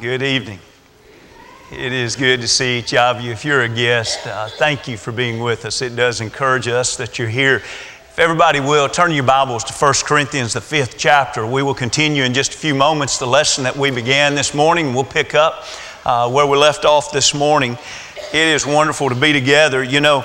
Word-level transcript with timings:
Good 0.00 0.22
evening. 0.22 0.60
It 1.72 1.92
is 1.92 2.14
good 2.14 2.40
to 2.42 2.46
see 2.46 2.78
each 2.78 2.94
of 2.94 3.20
you. 3.20 3.32
If 3.32 3.44
you're 3.44 3.62
a 3.62 3.68
guest, 3.68 4.24
uh, 4.28 4.48
thank 4.48 4.86
you 4.86 4.96
for 4.96 5.10
being 5.10 5.40
with 5.40 5.64
us. 5.64 5.82
It 5.82 5.96
does 5.96 6.20
encourage 6.20 6.68
us 6.68 6.96
that 6.98 7.18
you're 7.18 7.26
here. 7.26 7.56
If 7.56 8.18
everybody 8.20 8.60
will, 8.60 8.88
turn 8.88 9.10
your 9.10 9.24
Bibles 9.24 9.64
to 9.64 9.72
1 9.72 9.94
Corinthians, 10.04 10.52
the 10.52 10.60
fifth 10.60 10.94
chapter. 10.98 11.44
We 11.44 11.64
will 11.64 11.74
continue 11.74 12.22
in 12.22 12.32
just 12.32 12.54
a 12.54 12.56
few 12.56 12.76
moments 12.76 13.18
the 13.18 13.26
lesson 13.26 13.64
that 13.64 13.76
we 13.76 13.90
began 13.90 14.36
this 14.36 14.54
morning. 14.54 14.94
We'll 14.94 15.02
pick 15.02 15.34
up 15.34 15.64
uh, 16.04 16.30
where 16.30 16.46
we 16.46 16.56
left 16.56 16.84
off 16.84 17.10
this 17.10 17.34
morning. 17.34 17.76
It 18.32 18.46
is 18.48 18.64
wonderful 18.64 19.08
to 19.08 19.16
be 19.16 19.32
together. 19.32 19.82
You 19.82 20.00
know, 20.00 20.24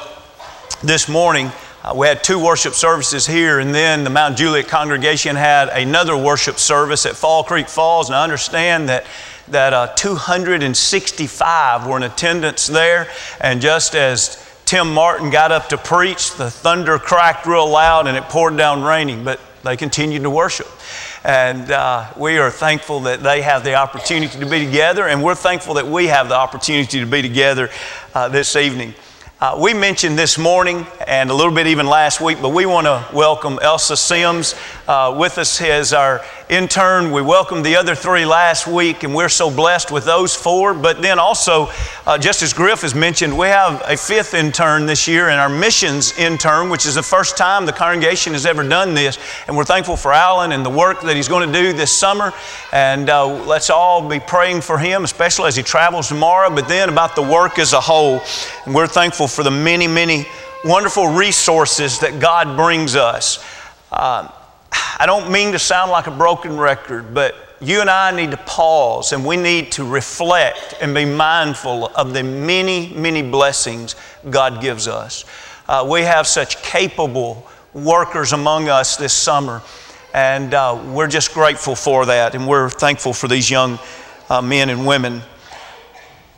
this 0.83 1.09
morning, 1.09 1.51
uh, 1.83 1.93
we 1.95 2.05
had 2.05 2.23
two 2.23 2.37
worship 2.37 2.75
services 2.75 3.25
here, 3.25 3.57
and 3.57 3.73
then 3.73 4.03
the 4.03 4.11
Mount 4.11 4.37
Juliet 4.37 4.67
congregation 4.67 5.35
had 5.35 5.69
another 5.69 6.15
worship 6.15 6.59
service 6.59 7.07
at 7.07 7.15
Fall 7.15 7.43
Creek 7.43 7.67
Falls. 7.67 8.07
And 8.09 8.15
I 8.15 8.23
understand 8.23 8.87
that 8.89 9.07
that 9.49 9.73
uh, 9.73 9.87
265 9.95 11.87
were 11.87 11.97
in 11.97 12.03
attendance 12.03 12.67
there. 12.67 13.09
And 13.41 13.61
just 13.61 13.95
as 13.95 14.43
Tim 14.65 14.93
Martin 14.93 15.29
got 15.29 15.51
up 15.51 15.69
to 15.69 15.77
preach, 15.77 16.33
the 16.35 16.49
thunder 16.49 16.97
cracked 16.97 17.45
real 17.45 17.69
loud 17.69 18.07
and 18.07 18.15
it 18.17 18.23
poured 18.23 18.57
down 18.57 18.83
raining, 18.83 19.23
but 19.23 19.39
they 19.63 19.77
continued 19.77 20.23
to 20.23 20.29
worship. 20.29 20.67
And 21.23 21.71
uh, 21.71 22.11
we 22.17 22.37
are 22.37 22.51
thankful 22.51 23.01
that 23.01 23.23
they 23.23 23.41
have 23.41 23.63
the 23.63 23.75
opportunity 23.75 24.37
to 24.39 24.45
be 24.45 24.65
together, 24.65 25.07
and 25.07 25.23
we're 25.23 25.35
thankful 25.35 25.75
that 25.75 25.87
we 25.87 26.07
have 26.07 26.27
the 26.27 26.35
opportunity 26.35 26.99
to 26.99 27.05
be 27.05 27.21
together 27.21 27.69
uh, 28.13 28.27
this 28.27 28.57
evening. 28.57 28.93
Uh, 29.39 29.57
we 29.61 29.73
mentioned 29.73 30.17
this 30.17 30.37
morning 30.37 30.87
and 31.05 31.29
a 31.29 31.33
little 31.33 31.53
bit 31.53 31.67
even 31.67 31.85
last 31.85 32.21
week, 32.21 32.37
but 32.41 32.49
we 32.49 32.65
want 32.65 32.87
to 32.87 33.05
welcome 33.13 33.59
Elsa 33.61 33.97
Sims 33.97 34.55
uh, 34.87 35.13
with 35.17 35.37
us 35.37 35.61
as 35.61 35.91
our 35.91 36.23
intern. 36.53 37.11
We 37.11 37.21
welcomed 37.21 37.65
the 37.65 37.75
other 37.75 37.95
three 37.95 38.25
last 38.25 38.67
week, 38.67 39.03
and 39.03 39.15
we're 39.15 39.29
so 39.29 39.49
blessed 39.49 39.91
with 39.91 40.05
those 40.05 40.35
four. 40.35 40.73
But 40.73 41.01
then 41.01 41.17
also, 41.17 41.69
uh, 42.05 42.17
just 42.17 42.43
as 42.43 42.53
Griff 42.53 42.81
has 42.81 42.93
mentioned, 42.93 43.35
we 43.37 43.47
have 43.47 43.81
a 43.85 43.97
fifth 43.97 44.33
intern 44.33 44.85
this 44.85 45.07
year, 45.07 45.29
and 45.29 45.39
our 45.39 45.49
missions 45.49 46.17
intern, 46.17 46.69
which 46.69 46.85
is 46.85 46.95
the 46.95 47.03
first 47.03 47.37
time 47.37 47.65
the 47.65 47.73
congregation 47.73 48.33
has 48.33 48.45
ever 48.45 48.67
done 48.67 48.93
this. 48.93 49.17
And 49.47 49.57
we're 49.57 49.65
thankful 49.65 49.97
for 49.97 50.13
Alan 50.13 50.51
and 50.51 50.63
the 50.63 50.69
work 50.69 51.01
that 51.01 51.15
he's 51.15 51.27
going 51.27 51.51
to 51.51 51.53
do 51.53 51.73
this 51.73 51.91
summer. 51.91 52.31
And 52.71 53.09
uh, 53.09 53.25
let's 53.45 53.69
all 53.69 54.07
be 54.07 54.19
praying 54.19 54.61
for 54.61 54.77
him, 54.77 55.03
especially 55.03 55.47
as 55.47 55.55
he 55.55 55.63
travels 55.63 56.09
tomorrow, 56.09 56.53
but 56.53 56.67
then 56.67 56.89
about 56.89 57.15
the 57.15 57.23
work 57.23 57.57
as 57.57 57.73
a 57.73 57.81
whole. 57.81 58.21
And 58.65 58.75
we're 58.75 58.87
thankful 58.87 59.27
for 59.27 59.43
the 59.43 59.51
many, 59.51 59.87
many 59.87 60.27
wonderful 60.63 61.07
resources 61.07 61.99
that 61.99 62.19
God 62.19 62.55
brings 62.55 62.95
us. 62.95 63.43
Uh, 63.91 64.29
I 64.99 65.05
don't 65.05 65.31
mean 65.31 65.51
to 65.51 65.59
sound 65.59 65.91
like 65.91 66.07
a 66.07 66.11
broken 66.11 66.57
record, 66.57 67.13
but 67.13 67.35
you 67.61 67.81
and 67.81 67.89
I 67.89 68.11
need 68.11 68.31
to 68.31 68.37
pause 68.37 69.13
and 69.13 69.25
we 69.25 69.37
need 69.37 69.71
to 69.73 69.85
reflect 69.85 70.75
and 70.81 70.93
be 70.93 71.05
mindful 71.05 71.87
of 71.95 72.13
the 72.13 72.23
many, 72.23 72.93
many 72.93 73.21
blessings 73.21 73.95
God 74.29 74.61
gives 74.61 74.87
us. 74.87 75.25
Uh, 75.67 75.87
we 75.89 76.01
have 76.01 76.27
such 76.27 76.61
capable 76.61 77.47
workers 77.73 78.33
among 78.33 78.69
us 78.69 78.97
this 78.97 79.13
summer, 79.13 79.61
and 80.13 80.53
uh, 80.53 80.81
we're 80.87 81.07
just 81.07 81.33
grateful 81.33 81.75
for 81.75 82.05
that, 82.05 82.35
and 82.35 82.47
we're 82.47 82.69
thankful 82.69 83.13
for 83.13 83.27
these 83.27 83.49
young 83.49 83.79
uh, 84.29 84.41
men 84.41 84.69
and 84.69 84.85
women 84.85 85.21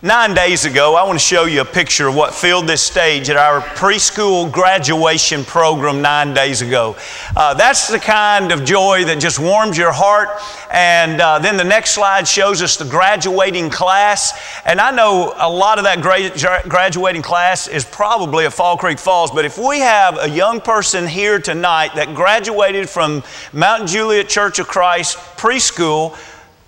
Nine 0.01 0.33
days 0.33 0.65
ago, 0.65 0.95
I 0.95 1.03
want 1.03 1.17
to 1.17 1.25
show 1.25 1.45
you 1.45 1.61
a 1.61 1.65
picture 1.65 2.09
of 2.09 2.15
what 2.15 2.33
filled 2.33 2.67
this 2.67 2.81
stage 2.81 3.29
at 3.29 3.37
our 3.37 3.61
preschool 3.61 4.51
graduation 4.51 5.45
program 5.45 6.01
nine 6.01 6.33
days 6.33 6.61
ago. 6.61 6.97
Uh, 7.33 7.53
that's 7.53 7.87
the 7.87 7.97
kind 7.97 8.51
of 8.51 8.65
joy 8.65 9.05
that 9.05 9.21
just 9.21 9.39
warms 9.39 9.77
your 9.77 9.93
heart. 9.93 10.27
And 10.69 11.21
uh, 11.21 11.39
then 11.39 11.55
the 11.55 11.63
next 11.63 11.91
slide 11.91 12.27
shows 12.27 12.61
us 12.61 12.75
the 12.75 12.83
graduating 12.83 13.69
class. 13.69 14.37
And 14.65 14.81
I 14.81 14.91
know 14.91 15.33
a 15.37 15.49
lot 15.49 15.77
of 15.77 15.85
that 15.85 16.01
gra- 16.01 16.61
graduating 16.67 17.21
class 17.21 17.69
is 17.69 17.85
probably 17.85 18.45
at 18.45 18.51
Fall 18.51 18.75
Creek 18.75 18.99
Falls, 18.99 19.31
but 19.31 19.45
if 19.45 19.57
we 19.57 19.79
have 19.79 20.19
a 20.19 20.29
young 20.29 20.59
person 20.59 21.07
here 21.07 21.39
tonight 21.39 21.95
that 21.95 22.13
graduated 22.13 22.89
from 22.89 23.23
Mount 23.53 23.87
Juliet 23.87 24.27
Church 24.27 24.59
of 24.59 24.67
Christ 24.67 25.15
preschool, 25.37 26.17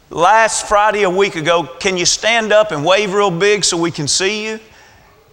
last 0.09 0.67
Friday, 0.67 1.03
a 1.03 1.09
week 1.09 1.35
ago. 1.35 1.63
Can 1.79 1.97
you 1.97 2.05
stand 2.05 2.51
up 2.51 2.71
and 2.71 2.85
wave 2.85 3.13
real 3.13 3.31
big 3.31 3.63
so 3.63 3.77
we 3.77 3.91
can 3.91 4.07
see 4.07 4.45
you? 4.45 4.59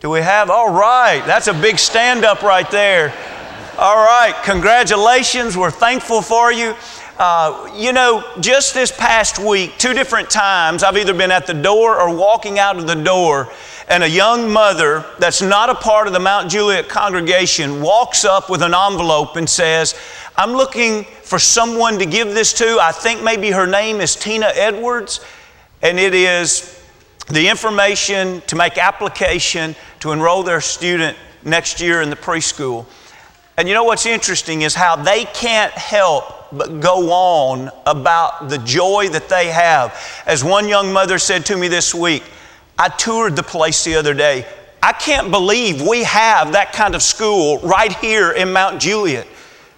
Do 0.01 0.11
we 0.11 0.21
have? 0.21 0.51
All 0.51 0.73
right, 0.73 1.23
that's 1.27 1.47
a 1.47 1.55
big 1.55 1.79
stand 1.79 2.25
up 2.25 2.43
right 2.43 2.71
there. 2.71 3.15
All 3.79 3.97
right, 3.97 4.35
congratulations. 4.45 5.57
We're 5.57 5.71
thankful 5.71 6.23
for 6.23 6.53
you. 6.53 6.75
Uh, 7.19 7.73
you 7.77 7.93
know, 7.93 8.25
just 8.41 8.75
this 8.75 8.91
past 8.91 9.39
week, 9.39 9.79
two 9.79 9.95
different 9.95 10.29
times, 10.29 10.83
I've 10.83 10.97
either 10.97 11.15
been 11.15 11.31
at 11.31 11.47
the 11.47 11.55
door 11.55 12.01
or 12.01 12.15
walking 12.15 12.59
out 12.59 12.77
of 12.77 12.89
the 12.89 12.95
door, 12.95 13.53
and 13.89 14.03
a 14.03 14.09
young 14.09 14.51
mother 14.51 15.05
that's 15.21 15.41
not 15.41 15.71
a 15.71 15.75
part 15.75 16.09
of 16.09 16.13
the 16.13 16.19
Mount 16.19 16.51
Juliet 16.51 16.89
congregation 16.89 17.81
walks 17.81 18.25
up 18.25 18.51
with 18.51 18.63
an 18.63 18.75
envelope 18.75 19.37
and 19.37 19.49
says, 19.49 19.95
I'm 20.37 20.53
looking 20.53 21.07
for 21.35 21.41
someone 21.41 21.99
to 21.99 22.07
give 22.07 22.29
this 22.29 22.53
to. 22.53 22.79
I 22.81 22.93
think 22.93 23.21
maybe 23.21 23.51
her 23.51 23.67
name 23.67 24.01
is 24.01 24.15
Tina 24.15 24.53
Edwards, 24.55 25.19
and 25.83 25.99
it 25.99 26.15
is 26.15 26.81
the 27.27 27.49
information 27.49 28.41
to 28.43 28.55
make 28.55 28.79
application 28.79 29.75
to 29.99 30.13
enroll 30.13 30.45
their 30.45 30.61
student 30.61 31.17
next 31.45 31.81
year 31.81 32.03
in 32.03 32.09
the 32.09 32.15
preschool. 32.15 32.87
And 33.57 33.67
you 33.67 33.75
know 33.75 33.83
what's 33.83 34.07
interesting 34.07 34.63
is 34.63 34.77
how 34.77 34.95
they 34.95 35.25
can't 35.25 35.73
help 35.73 36.53
but 36.53 36.79
go 36.79 37.11
on 37.11 37.69
about 37.85 38.49
the 38.49 38.59
joy 38.59 39.09
that 39.09 39.29
they 39.29 39.49
have. 39.49 40.23
As 40.27 40.45
one 40.45 40.69
young 40.69 40.93
mother 40.93 41.19
said 41.19 41.45
to 41.47 41.57
me 41.57 41.67
this 41.67 41.93
week, 41.93 42.23
I 42.79 42.91
toured 42.91 43.35
the 43.35 43.43
place 43.43 43.83
the 43.83 43.97
other 43.97 44.15
day. 44.15 44.47
I 44.81 44.93
can't 44.93 45.33
believe 45.33 45.83
we 45.83 46.05
have 46.05 46.53
that 46.53 46.73
kind 46.73 46.95
of 46.95 47.03
school 47.03 47.59
right 47.59 47.93
here 47.97 48.31
in 48.31 48.53
Mount 48.53 48.81
Juliet. 48.81 49.27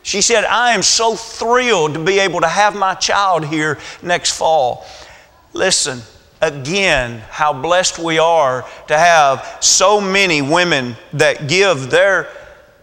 She 0.06 0.20
said, 0.20 0.44
I 0.44 0.70
am 0.70 0.84
so 0.84 1.16
thrilled 1.16 1.94
to 1.94 1.98
be 2.04 2.20
able 2.20 2.40
to 2.42 2.46
have 2.46 2.76
my 2.76 2.94
child 2.94 3.44
here 3.44 3.76
next 4.04 4.38
fall. 4.38 4.86
Listen, 5.52 6.00
again, 6.40 7.24
how 7.28 7.52
blessed 7.52 7.98
we 7.98 8.20
are 8.20 8.64
to 8.86 8.96
have 8.96 9.58
so 9.58 10.00
many 10.00 10.42
women 10.42 10.94
that 11.14 11.48
give 11.48 11.90
their 11.90 12.28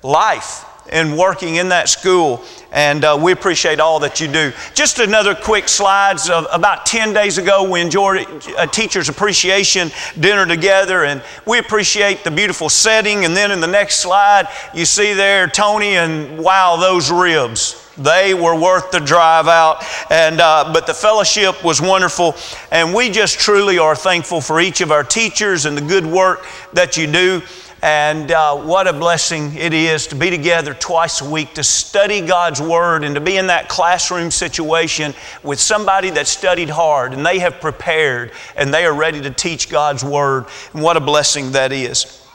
life 0.04 0.66
in 0.92 1.16
working 1.18 1.56
in 1.56 1.70
that 1.70 1.90
school 1.90 2.44
and 2.74 3.06
uh, 3.06 3.18
we 3.22 3.32
appreciate 3.32 3.80
all 3.80 4.00
that 4.00 4.20
you 4.20 4.28
do. 4.28 4.52
Just 4.74 5.00
another 5.00 5.36
quick 5.36 5.70
slides. 5.70 6.30
Of 6.30 6.48
about 6.52 6.86
10 6.86 7.14
days 7.14 7.38
ago, 7.38 7.70
we 7.70 7.80
enjoyed 7.80 8.28
a 8.58 8.68
teacher's 8.68 9.10
appreciation 9.10 9.92
dinner 10.20 10.46
together, 10.46 11.06
and 11.06 11.22
we 11.46 11.60
appreciate 11.60 12.24
the 12.24 12.32
beautiful 12.32 12.70
setting. 12.70 13.26
And 13.26 13.38
then 13.38 13.52
in 13.52 13.62
the 13.62 13.68
next 13.68 13.98
slide, 13.98 14.48
you 14.74 14.86
see 14.86 15.14
there 15.14 15.48
Tony, 15.48 15.96
and 15.96 16.38
wow, 16.40 16.76
those 16.78 17.12
ribs. 17.12 17.80
They 17.96 18.34
were 18.34 18.60
worth 18.60 18.90
the 18.90 19.00
drive 19.00 19.48
out, 19.48 19.84
and 20.10 20.42
uh, 20.42 20.72
but 20.74 20.88
the 20.88 20.96
fellowship 20.96 21.64
was 21.64 21.80
wonderful, 21.80 22.36
and 22.72 22.92
we 22.92 23.12
just 23.12 23.40
truly 23.40 23.78
are 23.78 23.96
thankful 23.96 24.42
for 24.42 24.60
each 24.60 24.82
of 24.82 24.92
our 24.92 25.04
teachers 25.04 25.66
and 25.66 25.78
the 25.78 25.82
good 25.82 26.04
work 26.04 26.44
that 26.74 26.98
you 26.98 27.06
do. 27.06 27.44
And 27.84 28.32
uh, 28.32 28.56
what 28.56 28.88
a 28.88 28.94
blessing 28.94 29.58
it 29.58 29.74
is 29.74 30.08
to 30.08 30.16
be 30.16 30.30
together 30.30 30.74
twice 30.74 31.20
a 31.20 31.30
week 31.30 31.56
to 31.56 31.66
study 31.66 32.22
God's 32.22 32.62
Word 32.62 33.04
and 33.04 33.14
to 33.16 33.20
be 33.20 33.36
in 33.36 33.48
that 33.48 33.68
classroom 33.68 34.32
situation 34.32 35.14
with 35.44 35.60
somebody 35.60 36.10
that 36.12 36.28
studied 36.28 36.70
hard 36.70 37.12
and 37.12 37.26
they 37.26 37.40
have 37.40 37.60
prepared 37.60 38.32
and 38.56 38.74
they 38.74 38.86
are 38.86 38.94
ready 38.94 39.20
to 39.20 39.30
teach 39.30 39.70
God's 39.70 40.02
Word. 40.02 40.46
And 40.74 40.82
what 40.82 40.96
a 40.96 41.02
blessing 41.02 41.52
that 41.52 41.74
is. 41.74 42.26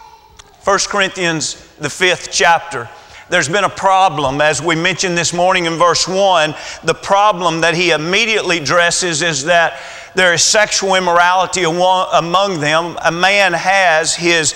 1 0.64 0.80
Corinthians, 0.80 1.54
the 1.78 1.88
fifth 1.88 2.28
chapter. 2.30 2.86
There's 3.30 3.48
been 3.48 3.64
a 3.64 3.70
problem, 3.70 4.42
as 4.42 4.60
we 4.60 4.74
mentioned 4.74 5.16
this 5.16 5.32
morning 5.32 5.64
in 5.64 5.78
verse 5.78 6.06
1. 6.06 6.54
The 6.84 6.92
problem 6.92 7.62
that 7.62 7.74
he 7.74 7.92
immediately 7.92 8.58
addresses 8.58 9.22
is 9.22 9.44
that 9.44 9.80
there 10.14 10.34
is 10.34 10.42
sexual 10.42 10.94
immorality 10.94 11.62
among 11.62 12.60
them. 12.60 12.98
A 13.02 13.12
man 13.12 13.52
has 13.54 14.14
his 14.14 14.54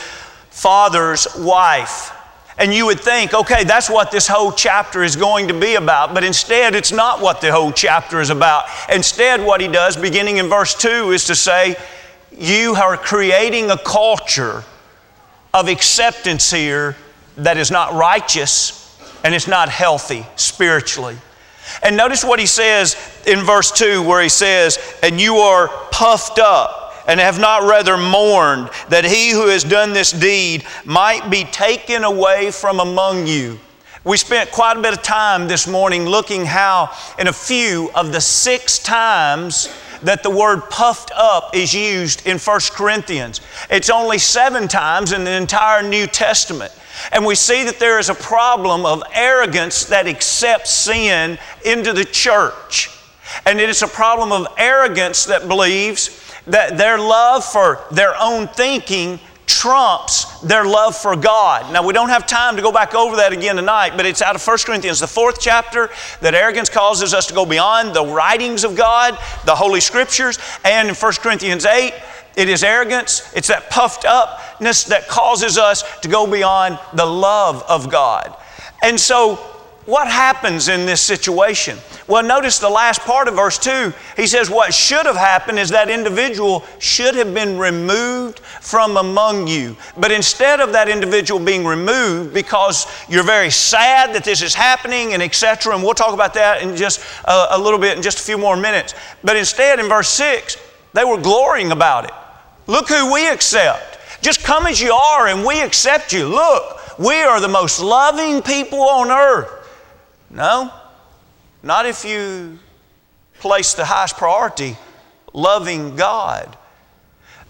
father's 0.53 1.27
wife. 1.39 2.13
And 2.59 2.73
you 2.73 2.87
would 2.87 3.01
think, 3.01 3.33
okay, 3.33 3.65
that's 3.65 3.89
what 3.89 4.11
this 4.11 4.29
whole 4.29 4.53
chapter 4.53 5.03
is 5.03 5.17
going 5.17 5.49
to 5.49 5.59
be 5.59 5.75
about. 5.75 6.13
But 6.13 6.23
instead, 6.23 6.75
it's 6.75 6.93
not 6.93 7.21
what 7.21 7.41
the 7.41 7.51
whole 7.51 7.73
chapter 7.73 8.21
is 8.21 8.31
about. 8.31 8.67
Instead, 8.93 9.45
what 9.45 9.61
he 9.61 9.69
does, 9.69 9.97
beginning 9.97 10.37
in 10.37 10.49
verse 10.49 10.75
2, 10.75 11.11
is 11.13 11.25
to 11.25 11.35
say, 11.35 11.75
You 12.31 12.75
are 12.75 12.97
creating 12.99 13.71
a 13.71 13.79
culture 13.79 14.63
of 15.55 15.69
acceptance 15.69 16.51
here 16.51 16.97
that 17.37 17.57
is 17.57 17.71
not 17.71 17.95
righteous 17.95 18.79
and 19.25 19.35
it's 19.35 19.49
not 19.49 19.71
healthy 19.71 20.27
spiritually. 20.37 21.17
And 21.83 21.97
notice 21.97 22.23
what 22.23 22.39
he 22.39 22.47
says 22.47 22.97
in 23.27 23.41
verse 23.41 23.73
2, 23.73 24.03
where 24.03 24.23
he 24.23 24.29
says, 24.29 24.79
And 25.03 25.19
you 25.19 25.37
are 25.37 25.69
puffed 25.91 26.39
up 26.39 26.82
and 27.07 27.21
have 27.21 27.39
not 27.39 27.63
rather 27.63 27.97
mourned 27.97 28.71
that 28.89 29.05
he 29.05 29.31
who 29.31 29.49
has 29.49 29.65
done 29.65 29.93
this 29.93 30.13
deed 30.13 30.65
might 30.85 31.31
be 31.31 31.45
taken 31.45 32.05
away 32.05 32.51
from 32.51 32.81
among 32.81 33.27
you. 33.27 33.59
We 34.05 34.17
spent 34.17 34.51
quite 34.51 34.77
a 34.77 34.83
bit 34.83 34.93
of 34.93 35.03
time 35.03 35.47
this 35.47 35.69
morning 35.69 36.07
looking 36.07 36.45
how, 36.45 36.91
in 37.21 37.29
a 37.29 37.33
few 37.33 37.91
of 37.95 38.13
the 38.13 38.21
six 38.21 38.81
times 38.81 39.73
that 40.03 40.25
the 40.25 40.31
word 40.31 40.63
puffed 40.71 41.13
up 41.15 41.55
is 41.55 41.73
used 41.73 42.27
in 42.27 42.39
1 42.39 42.61
Corinthians. 42.73 43.41
It's 43.71 43.91
only 43.91 44.19
seven 44.19 44.67
times 44.67 45.13
in 45.13 45.23
the 45.23 45.31
entire 45.31 45.83
New 45.83 46.09
Testament. 46.09 46.73
And 47.13 47.25
we 47.25 47.35
see 47.35 47.65
that 47.65 47.79
there 47.79 47.99
is 47.99 48.09
a 48.09 48.15
problem 48.15 48.85
of 48.85 49.03
arrogance 49.15 49.85
that 49.87 50.07
accepts 50.07 50.71
sin 50.71 51.39
into 51.65 51.93
the 51.93 52.05
church. 52.05 52.91
And 53.47 53.61
it 53.61 53.69
is 53.69 53.83
a 53.83 53.89
problem 53.89 54.33
of 54.33 54.53
arrogance 54.59 55.25
that 55.27 55.49
believes 55.49 56.22
that 56.47 56.77
their 56.77 56.99
love 56.99 57.45
for 57.45 57.81
their 57.91 58.15
own 58.21 58.49
thinking 58.49 59.21
trumps 59.47 60.41
their 60.41 60.65
love 60.65 60.97
for 60.97 61.15
God. 61.15 61.73
Now, 61.73 61.85
we 61.85 61.93
don't 61.93 62.09
have 62.09 62.27
time 62.27 62.57
to 62.57 62.63
go 62.63 62.73
back 62.73 62.95
over 62.95 63.17
that 63.17 63.33
again 63.33 63.57
tonight, 63.57 63.93
but 63.97 64.07
it's 64.07 64.23
out 64.23 64.35
of 64.35 64.45
1 64.45 64.59
Corinthians, 64.65 65.01
the 65.01 65.07
fourth 65.07 65.41
chapter, 65.41 65.91
that 66.21 66.35
arrogance 66.35 66.69
causes 66.69 67.13
us 67.13 67.27
to 67.27 67.35
go 67.35 67.45
beyond 67.45 67.95
the 67.95 68.05
writings 68.05 68.65
of 68.65 68.77
God, 68.77 69.19
the 69.45 69.55
Holy 69.55 69.81
Scriptures, 69.81 70.39
and 70.65 70.89
in 70.89 70.95
1 70.95 71.13
Corinthians 71.21 71.65
8, 71.65 71.93
it 72.37 72.49
is 72.49 72.65
arrogance, 72.65 73.31
it's 73.37 73.49
that 73.49 73.69
puffed 73.69 74.05
upness 74.05 74.85
that 74.85 75.07
causes 75.07 75.59
us 75.59 75.85
to 76.01 76.09
go 76.09 76.27
beyond 76.27 76.79
the 76.95 77.05
love 77.05 77.63
of 77.69 77.91
God. 77.91 78.35
And 78.83 78.99
so, 78.99 79.52
what 79.85 80.07
happens 80.07 80.69
in 80.69 80.87
this 80.87 81.01
situation? 81.01 81.77
Well, 82.07 82.23
notice 82.23 82.61
the 82.61 82.69
last 82.69 83.01
part 83.01 83.27
of 83.27 83.35
verse 83.35 83.59
2. 83.59 83.93
He 84.17 84.29
says, 84.29 84.49
What 84.49 84.73
should 84.73 85.07
have 85.07 85.17
happened 85.17 85.59
is 85.59 85.71
that 85.71 85.91
individual 85.91 86.65
should 86.79 87.17
have 87.17 87.35
been 87.35 87.59
removed 87.59 88.39
from 88.39 88.97
among 88.97 89.49
you. 89.49 89.77
But 89.99 90.13
instead 90.13 90.61
of 90.61 90.73
that 90.73 90.89
individual 90.89 91.45
being 91.45 91.65
removed 91.65 92.33
because 92.33 92.87
you're 93.09 93.25
very 93.25 93.51
sad 93.51 94.15
that 94.15 94.23
this 94.23 94.41
is 94.41 94.55
happening 94.55 95.15
and 95.15 95.23
etc., 95.23 95.75
and 95.75 95.83
we'll 95.83 95.95
talk 95.95 96.15
about 96.15 96.35
that 96.35 96.63
in 96.63 96.77
just 96.77 97.01
a, 97.25 97.47
a 97.51 97.59
little 97.59 97.79
bit 97.79 97.97
in 97.97 98.03
just 98.03 98.21
a 98.21 98.23
few 98.23 98.39
more 98.39 98.57
minutes. 98.57 98.95
But 99.25 99.37
instead, 99.37 99.81
in 99.81 99.89
verse 99.89 100.09
6, 100.11 100.59
they 100.93 101.05
were 101.05 101.21
glorying 101.21 101.73
about 101.73 102.05
it. 102.05 102.13
Look 102.69 102.89
who 102.89 103.13
we 103.13 103.29
accept. 103.29 103.99
Just 104.23 104.45
come 104.45 104.67
as 104.67 104.81
you 104.81 104.93
are 104.93 105.27
and 105.27 105.45
we 105.45 105.61
accept 105.61 106.13
you. 106.13 106.29
Look, 106.29 106.99
we 107.01 107.17
are 107.23 107.41
the 107.41 107.49
most 107.49 107.81
loving 107.81 108.43
people 108.43 108.81
on 108.81 109.11
earth. 109.11 109.62
No, 110.33 110.73
not 111.63 111.87
if 111.87 112.05
you 112.05 112.59
place 113.39 113.75
the 113.75 113.85
highest 113.85 114.17
priority, 114.17 114.77
loving 115.33 115.95
God. 115.95 116.57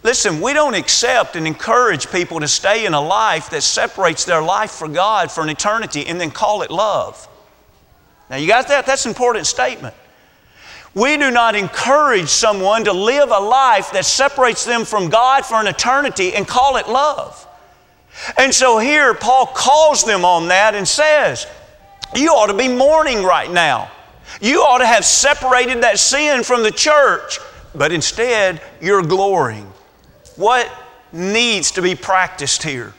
Listen, 0.03 0.41
we 0.41 0.53
don't 0.53 0.75
accept 0.75 1.37
and 1.37 1.47
encourage 1.47 2.11
people 2.11 2.41
to 2.41 2.49
stay 2.49 2.87
in 2.87 2.95
a 2.95 3.01
life 3.01 3.51
that 3.51 3.63
separates 3.63 4.25
their 4.25 4.43
life 4.43 4.73
for 4.73 4.89
God 4.89 5.31
for 5.31 5.43
an 5.43 5.49
eternity 5.49 6.07
and 6.07 6.21
then 6.21 6.33
call 6.33 6.63
it 6.63 6.73
love. 6.73 7.29
Now, 8.29 8.37
you 8.37 8.49
got 8.49 8.67
that? 8.69 8.85
That's 8.85 9.05
an 9.05 9.11
important 9.11 9.47
statement. 9.47 9.95
We 10.95 11.17
do 11.17 11.31
not 11.31 11.55
encourage 11.55 12.29
someone 12.29 12.85
to 12.85 12.93
live 12.93 13.31
a 13.31 13.39
life 13.39 13.93
that 13.93 14.05
separates 14.05 14.65
them 14.65 14.85
from 14.85 15.09
God 15.09 15.47
for 15.47 15.55
an 15.55 15.69
eternity 15.69 16.35
and 16.35 16.49
call 16.49 16.77
it 16.77 16.89
love. 16.89 17.47
And 18.37 18.53
so 18.53 18.79
here, 18.79 19.15
Paul 19.15 19.47
calls 19.47 20.05
them 20.05 20.25
on 20.25 20.49
that 20.49 20.75
and 20.75 20.87
says, 20.87 21.47
you 22.15 22.31
ought 22.31 22.47
to 22.47 22.57
be 22.57 22.69
mourning 22.69 23.23
right 23.23 23.51
now. 23.51 23.91
You 24.41 24.61
ought 24.63 24.79
to 24.79 24.87
have 24.87 25.05
separated 25.05 25.83
that 25.83 25.99
sin 25.99 26.43
from 26.43 26.63
the 26.63 26.71
church, 26.71 27.39
but 27.75 27.93
instead 27.93 28.63
you're 28.81 29.03
glorying. 29.03 29.71
What 30.37 30.71
needs 31.13 31.71
to 31.73 31.83
be 31.83 31.95
practiced 31.95 32.63
here? 32.63 32.95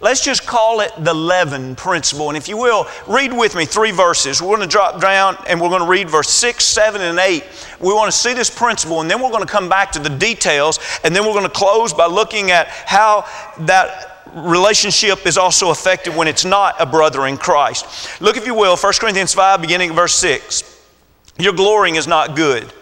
Let's 0.00 0.24
just 0.24 0.46
call 0.46 0.80
it 0.80 0.92
the 0.98 1.12
leaven 1.12 1.74
principle. 1.74 2.28
And 2.28 2.36
if 2.36 2.48
you 2.48 2.56
will, 2.56 2.86
read 3.08 3.32
with 3.32 3.56
me 3.56 3.64
three 3.64 3.90
verses. 3.90 4.40
We're 4.40 4.56
going 4.56 4.60
to 4.60 4.72
drop 4.72 5.00
down 5.00 5.36
and 5.48 5.60
we're 5.60 5.70
going 5.70 5.82
to 5.82 5.88
read 5.88 6.08
verse 6.08 6.30
6, 6.30 6.64
7, 6.64 7.00
and 7.00 7.18
8. 7.18 7.44
We 7.80 7.92
want 7.92 8.10
to 8.10 8.16
see 8.16 8.32
this 8.32 8.48
principle, 8.48 9.00
and 9.00 9.10
then 9.10 9.20
we're 9.20 9.30
going 9.30 9.44
to 9.44 9.50
come 9.50 9.68
back 9.68 9.90
to 9.92 9.98
the 9.98 10.08
details, 10.08 10.78
and 11.02 11.14
then 11.14 11.26
we're 11.26 11.32
going 11.32 11.44
to 11.44 11.50
close 11.50 11.92
by 11.92 12.06
looking 12.06 12.52
at 12.52 12.68
how 12.68 13.26
that 13.60 14.17
relationship 14.34 15.26
is 15.26 15.38
also 15.38 15.70
affected 15.70 16.14
when 16.14 16.28
it's 16.28 16.44
not 16.44 16.76
a 16.80 16.86
brother 16.86 17.26
in 17.26 17.36
Christ. 17.36 18.20
Look, 18.20 18.36
if 18.36 18.46
you 18.46 18.54
will, 18.54 18.76
1 18.76 18.92
Corinthians 19.00 19.34
5, 19.34 19.60
beginning 19.60 19.92
verse 19.92 20.14
6. 20.14 20.76
Your 21.38 21.52
glorying 21.52 21.96
is 21.96 22.06
not 22.06 22.36
good. 22.36 22.72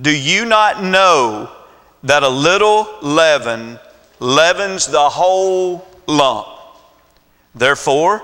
Do 0.00 0.16
you 0.16 0.44
not 0.44 0.82
know 0.82 1.50
that 2.02 2.22
a 2.22 2.28
little 2.28 2.88
leaven 3.02 3.78
leavens 4.18 4.86
the 4.86 5.08
whole 5.08 5.86
lump? 6.06 6.46
Therefore, 7.54 8.22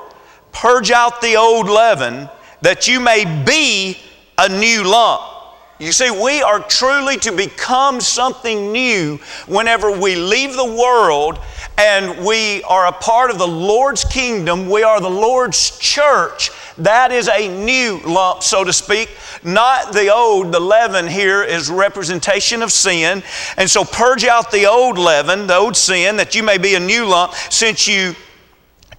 purge 0.53 0.91
out 0.91 1.21
the 1.21 1.37
old 1.37 1.69
leaven 1.69 2.29
that 2.63 2.89
you 2.89 3.01
may 3.01 3.25
be 3.45 3.99
a 4.39 4.49
new 4.49 4.85
lump. 4.85 5.36
You 5.79 5.93
see, 5.93 6.11
we 6.11 6.43
are 6.43 6.61
truly 6.61 7.19
to 7.19 7.33
become 7.33 8.01
something 8.01 8.73
new 8.73 9.19
whenever 9.47 9.91
we 9.91 10.17
leave 10.17 10.55
the 10.57 10.65
world 10.65 11.39
and 11.77 12.25
we 12.25 12.63
are 12.63 12.87
a 12.87 12.93
part 12.93 13.31
of 13.31 13.37
the 13.37 13.47
Lord's 13.47 14.03
kingdom. 14.03 14.71
We 14.71 14.83
are 14.83 15.01
the 15.01 15.11
Lord's 15.11 15.79
church. 15.79 16.51
That 16.79 17.13
is 17.13 17.29
a 17.29 17.49
new 17.49 18.01
lump, 18.07 18.43
so 18.43 18.65
to 18.65 18.73
speak, 18.73 19.11
not 19.45 19.93
the 19.93 20.13
old. 20.13 20.53
The 20.53 20.61
leaven 20.61 21.07
here 21.07 21.43
is 21.43 21.71
representation 21.71 22.63
of 22.63 22.73
sin. 22.73 23.23
And 23.59 23.71
so 23.71 23.85
purge 23.85 24.25
out 24.25 24.51
the 24.51 24.65
old 24.65 24.97
leaven, 24.97 25.47
the 25.47 25.57
old 25.57 25.77
sin, 25.77 26.17
that 26.17 26.35
you 26.35 26.43
may 26.43 26.57
be 26.57 26.75
a 26.75 26.81
new 26.81 27.07
lump, 27.07 27.35
since 27.35 27.87
you 27.87 28.15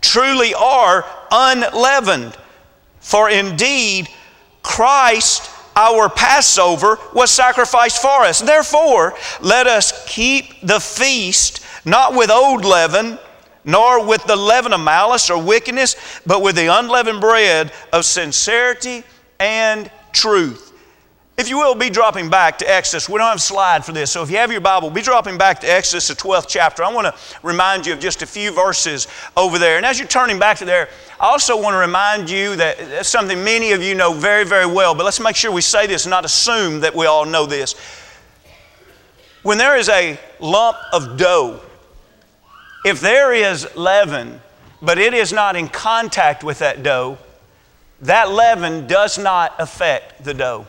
truly 0.01 0.53
are 0.53 1.05
unleavened. 1.31 2.37
For 2.99 3.31
indeed, 3.31 4.09
Christ 4.61 5.46
our 5.77 6.09
Passover 6.09 6.97
was 7.13 7.29
sacrificed 7.29 8.01
for 8.01 8.23
us. 8.23 8.41
Therefore, 8.41 9.13
let 9.41 9.67
us 9.67 10.05
keep 10.07 10.59
the 10.61 10.79
feast 10.79 11.63
not 11.85 12.15
with 12.15 12.31
old 12.31 12.65
leaven, 12.65 13.19
nor 13.63 14.03
with 14.05 14.23
the 14.25 14.35
leaven 14.35 14.73
of 14.73 14.79
malice 14.79 15.29
or 15.29 15.41
wickedness, 15.41 15.95
but 16.25 16.41
with 16.41 16.55
the 16.55 16.65
unleavened 16.67 17.21
bread 17.21 17.71
of 17.93 18.05
sincerity 18.05 19.03
and 19.39 19.91
truth. 20.11 20.66
If 21.37 21.49
you 21.49 21.59
will, 21.59 21.75
be 21.75 21.91
dropping 21.91 22.31
back 22.31 22.57
to 22.57 22.65
Exodus. 22.65 23.07
We 23.07 23.19
don't 23.19 23.27
have 23.27 23.37
a 23.37 23.39
slide 23.39 23.85
for 23.85 23.91
this, 23.91 24.09
so 24.09 24.23
if 24.23 24.31
you 24.31 24.37
have 24.37 24.51
your 24.51 24.59
Bible, 24.59 24.89
be 24.89 25.03
dropping 25.03 25.37
back 25.37 25.59
to 25.59 25.67
Exodus, 25.67 26.07
the 26.07 26.15
12th 26.15 26.47
chapter. 26.47 26.83
I 26.83 26.91
want 26.91 27.05
to 27.05 27.21
remind 27.43 27.85
you 27.85 27.93
of 27.93 27.99
just 27.99 28.23
a 28.23 28.25
few 28.25 28.51
verses 28.51 29.07
over 29.37 29.59
there. 29.59 29.77
And 29.77 29.85
as 29.85 29.99
you're 29.99 30.07
turning 30.07 30.39
back 30.39 30.57
to 30.57 30.65
there, 30.65 30.89
I 31.19 31.27
also 31.27 31.61
want 31.61 31.75
to 31.75 31.77
remind 31.77 32.27
you 32.27 32.55
that 32.55 32.79
that's 32.79 33.07
something 33.07 33.43
many 33.43 33.71
of 33.73 33.83
you 33.83 33.93
know 33.93 34.13
very, 34.13 34.45
very 34.45 34.65
well, 34.65 34.95
but 34.95 35.03
let's 35.03 35.19
make 35.19 35.35
sure 35.35 35.51
we 35.51 35.61
say 35.61 35.85
this 35.85 36.05
and 36.05 36.09
not 36.09 36.25
assume 36.25 36.79
that 36.79 36.95
we 36.95 37.05
all 37.05 37.23
know 37.23 37.45
this. 37.45 37.75
When 39.43 39.59
there 39.59 39.77
is 39.77 39.89
a 39.89 40.19
lump 40.39 40.77
of 40.91 41.17
dough, 41.17 41.61
if 42.83 42.99
there 42.99 43.31
is 43.31 43.67
leaven, 43.75 44.41
but 44.81 44.97
it 44.97 45.13
is 45.13 45.31
not 45.31 45.55
in 45.55 45.67
contact 45.67 46.43
with 46.43 46.57
that 46.59 46.81
dough, 46.81 47.19
that 48.01 48.31
leaven 48.31 48.87
does 48.87 49.19
not 49.19 49.53
affect 49.59 50.23
the 50.23 50.33
dough. 50.33 50.65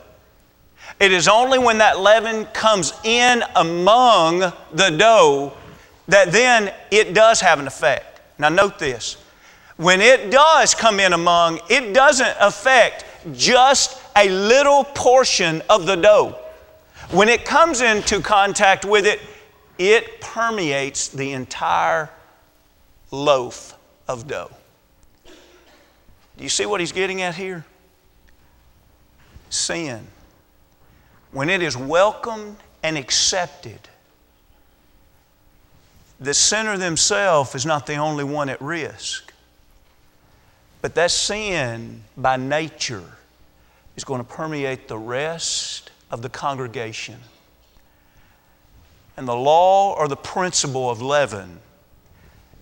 It 1.01 1.13
is 1.13 1.29
only 1.29 1.59
when 1.59 1.79
that 1.79 2.01
leaven 2.01 2.47
comes 2.47 2.93
in 3.05 3.45
among 3.55 4.41
the 4.73 4.91
dough 4.97 5.53
that 6.09 6.33
then 6.33 6.73
it 6.91 7.15
does 7.15 7.41
have 7.41 7.61
an 7.61 7.67
effect. 7.67 8.21
Now, 8.39 8.49
note 8.49 8.79
this. 8.79 9.17
When 9.77 10.01
it 10.01 10.31
does 10.31 10.75
come 10.75 10.99
in 10.99 11.13
among, 11.13 11.61
it 11.69 11.95
doesn't 11.95 12.37
affect 12.41 13.05
just 13.33 14.01
a 14.17 14.29
little 14.29 14.85
portion 14.85 15.63
of 15.69 15.87
the 15.87 15.97
dough. 15.97 16.37
When 17.11 17.29
it 17.29 17.45
comes 17.45 17.81
into 17.81 18.21
contact 18.21 18.85
with 18.85 19.07
it, 19.07 19.21
it 19.79 20.21
permeates 20.21 21.09
the 21.09 21.33
entire 21.33 22.11
loaf 23.13 23.75
of 24.09 24.27
dough. 24.27 24.51
Do 25.25 26.45
you 26.45 26.49
see 26.49 26.67
what 26.67 26.81
he's 26.81 26.93
getting 26.93 27.23
at 27.23 27.37
here? 27.37 27.65
Sin 29.51 30.07
when 31.33 31.51
it 31.51 31.63
is 31.63 31.77
welcomed 31.77 32.57
and 32.83 32.97
accepted, 32.97 33.81
the 36.21 36.35
sinner 36.35 36.77
themselves 36.77 37.55
is 37.55 37.65
not 37.65 37.87
the 37.87 37.97
only 37.97 38.25
one 38.25 38.49
at 38.49 38.61
risk. 38.61 39.33
But 40.81 40.95
that 40.95 41.11
sin 41.11 42.03
by 42.17 42.37
nature 42.37 43.05
is 43.97 44.05
going 44.05 44.21
to 44.21 44.27
permeate 44.27 44.89
the 44.89 44.99
rest 44.99 45.91
of 46.11 46.23
the 46.23 46.29
congregation. 46.29 47.17
And 49.17 49.27
the 49.27 49.35
law 49.35 49.95
or 49.95 50.07
the 50.07 50.17
principle 50.17 50.89
of 50.89 51.03
leaven 51.03 51.59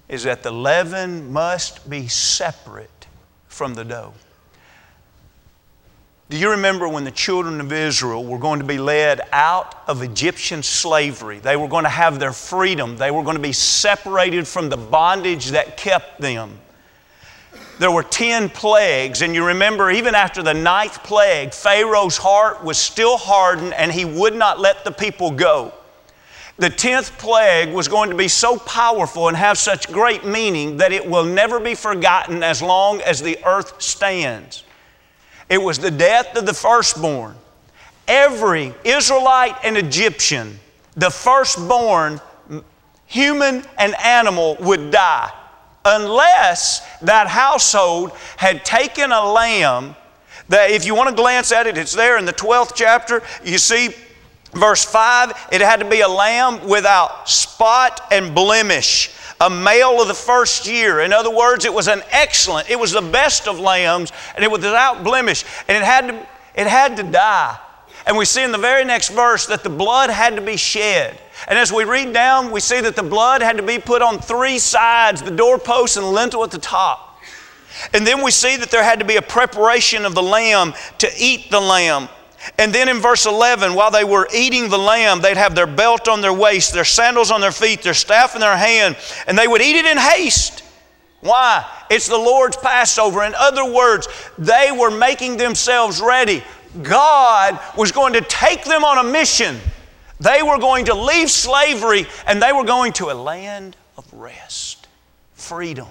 is 0.09 0.23
that 0.23 0.43
the 0.43 0.51
leaven 0.51 1.33
must 1.33 1.89
be 1.89 2.09
separate 2.09 3.07
from 3.49 3.75
the 3.75 3.85
dough. 3.85 4.15
Do 6.29 6.37
you 6.37 6.51
remember 6.51 6.89
when 6.89 7.05
the 7.05 7.13
children 7.13 7.61
of 7.61 7.73
Israel 7.73 8.25
were 8.25 8.39
going 8.39 8.59
to 8.59 8.65
be 8.65 8.79
led 8.79 9.21
out 9.31 9.85
of 9.87 10.03
Egyptian 10.03 10.65
slavery? 10.65 11.39
They 11.39 11.57
were 11.57 11.69
going 11.69 11.85
to 11.85 11.89
have 11.89 12.19
their 12.19 12.33
freedom. 12.33 12.97
They 12.97 13.13
were 13.13 13.23
going 13.23 13.37
to 13.37 13.43
be 13.43 13.53
separated 13.53 14.49
from 14.49 14.69
the 14.69 14.77
bondage 14.77 15.51
that 15.51 15.77
kept 15.77 16.21
them. 16.21 16.59
there 17.79 17.93
were 17.93 18.03
10 18.03 18.49
plagues. 18.49 19.23
And 19.23 19.37
you 19.37 19.47
remember, 19.47 19.89
even 19.89 20.17
after 20.17 20.43
the 20.43 20.53
ninth 20.53 21.05
plague, 21.05 21.55
Pharaoh's 21.55 22.17
heart 22.17 22.65
was 22.65 22.77
still 22.77 23.19
hardened 23.19 23.75
and 23.75 23.93
he 23.93 24.05
would 24.05 24.35
not 24.35 24.59
let 24.59 24.83
the 24.83 24.91
people 24.91 25.31
go. 25.31 25.73
The 26.59 26.71
10th 26.71 27.19
plague 27.19 27.73
was 27.73 27.87
going 27.87 28.11
to 28.11 28.17
be 28.17 28.29
so 28.29 28.59
powerful 28.59 29.29
and 29.29 29.37
have 29.37 29.59
such 29.59 29.93
great 29.93 30.25
meaning 30.25 30.79
that 30.79 30.91
it 30.91 31.09
will 31.09 31.25
never 31.25 31.61
be 31.61 31.77
forgotten 31.77 32.43
as 32.43 32.63
long 32.63 33.01
as 33.03 33.23
the 33.23 33.39
earth 33.45 33.81
stands. 33.81 34.65
It 35.49 35.63
was 35.63 35.79
the 35.79 35.91
death 35.91 36.37
of 36.37 36.47
the 36.47 36.55
firstborn. 36.55 37.37
Every 38.09 38.75
Israelite 38.85 39.57
and 39.65 39.77
Egyptian, 39.77 40.59
the 40.95 41.11
firstborn, 41.11 42.21
human 43.07 43.65
and 43.79 43.95
animal, 44.01 44.57
would 44.61 44.91
die 44.91 45.33
unless 45.85 46.81
that 47.01 47.29
household 47.29 48.13
had 48.37 48.65
taken 48.65 49.13
a 49.13 49.25
lamb. 49.25 49.95
That 50.49 50.71
if 50.71 50.85
you 50.85 50.95
want 50.95 51.11
to 51.11 51.15
glance 51.15 51.53
at 51.53 51.67
it, 51.67 51.77
it's 51.77 51.95
there 51.95 52.19
in 52.19 52.25
the 52.25 52.33
12th 52.33 52.73
chapter. 52.75 53.23
You 53.45 53.59
see 53.59 53.91
verse 54.53 54.85
5 54.85 55.49
it 55.53 55.61
had 55.61 55.81
to 55.81 55.89
be 55.89 56.01
a 56.01 56.09
lamb 56.09 56.67
without 56.67 57.29
spot 57.29 58.01
and 58.11 58.35
blemish 58.35 59.11
a 59.41 59.51
male 59.51 60.01
of 60.01 60.09
the 60.09 60.15
first 60.15 60.67
year. 60.67 61.01
In 61.01 61.13
other 61.13 61.35
words, 61.35 61.65
it 61.65 61.73
was 61.73 61.89
an 61.89 62.03
excellent, 62.11 62.71
it 62.71 62.79
was 62.79 62.93
the 62.93 63.03
best 63.03 63.47
of 63.47 63.61
lambs, 63.61 64.13
and 64.35 64.45
it 64.45 64.51
was 64.51 64.61
without 64.61 65.05
blemish, 65.05 65.45
and 65.69 65.77
it 65.77 65.83
had 65.83 66.09
to, 66.09 66.27
it 66.55 66.67
had 66.67 66.97
to 66.97 67.03
die. 67.03 67.59
And 68.07 68.17
we 68.17 68.25
see 68.25 68.45
in 68.45 68.53
the 68.53 68.59
very 68.59 68.85
next 68.85 69.09
verse 69.09 69.47
that 69.47 69.65
the 69.65 69.71
blood 69.71 70.11
had 70.11 70.37
to 70.37 70.41
be 70.41 70.57
shed. 70.57 71.19
And 71.49 71.59
as 71.59 71.73
we 71.73 71.85
read 71.85 72.13
down, 72.13 72.53
we 72.53 72.61
see 72.61 72.81
that 72.81 72.95
the 72.95 73.03
blood 73.03 73.43
had 73.43 73.57
to 73.57 73.65
be 73.65 73.79
put 73.79 74.01
on 74.01 74.21
three 74.21 74.59
sides 74.59 75.23
the 75.23 75.31
doorpost 75.33 75.97
and 75.97 76.07
lintel 76.07 76.45
at 76.45 76.53
the 76.53 76.59
top. 76.59 77.19
And 77.93 78.07
then 78.07 78.23
we 78.23 78.31
see 78.31 78.57
that 78.57 78.71
there 78.71 78.83
had 78.83 79.01
to 79.01 79.05
be 79.05 79.17
a 79.17 79.23
preparation 79.23 80.07
of 80.07 80.15
the 80.15 80.23
lamb 80.23 80.73
to 80.99 81.11
eat 81.19 81.51
the 81.51 81.61
lamb. 81.61 82.09
And 82.59 82.73
then 82.73 82.89
in 82.89 82.99
verse 82.99 83.27
11, 83.27 83.75
while 83.75 83.91
they 83.91 84.05
were 84.05 84.29
eating 84.35 84.69
the 84.69 84.79
lamb, 84.79 85.21
they'd 85.21 85.37
have 85.37 85.55
their 85.55 85.67
belt 85.67 86.09
on 86.09 86.21
their 86.21 86.33
waist, 86.33 86.73
their 86.73 86.85
sandals 86.85 87.31
on 87.31 87.41
their 87.41 87.53
feet, 87.53 87.83
their 87.83 87.95
staff 87.95 88.35
in 88.35 88.41
their 88.41 88.57
hand, 88.57 88.97
and 89.27 89.37
they 89.37 89.49
would 89.49 89.63
eat 89.63 89.77
it 89.77 89.87
in 89.87 89.97
haste. 89.97 90.63
Why? 91.21 91.67
It's 91.91 92.09
the 92.09 92.19
Lord's 92.19 92.57
Passover. 92.57 93.25
In 93.25 93.35
other 93.35 93.65
words, 93.65 94.09
they 94.39 94.71
were 94.71 94.91
making 94.91 95.37
themselves 95.37 96.01
ready. 96.01 96.43
God 96.83 97.59
was 97.77 97.93
going 97.93 98.13
to 98.15 98.21
take 98.21 98.65
them 98.65 98.85
on 98.85 99.05
a 99.05 99.11
mission. 99.11 99.59
They 100.21 100.43
were 100.43 100.59
going 100.59 100.87
to 100.87 100.95
leave 100.95 101.31
slavery 101.31 102.07
and 102.27 102.41
they 102.41 102.53
were 102.53 102.65
going 102.65 102.93
to 102.95 103.11
a 103.11 103.15
land 103.15 103.77
of 103.97 104.11
rest, 104.13 104.89
freedom, 105.35 105.89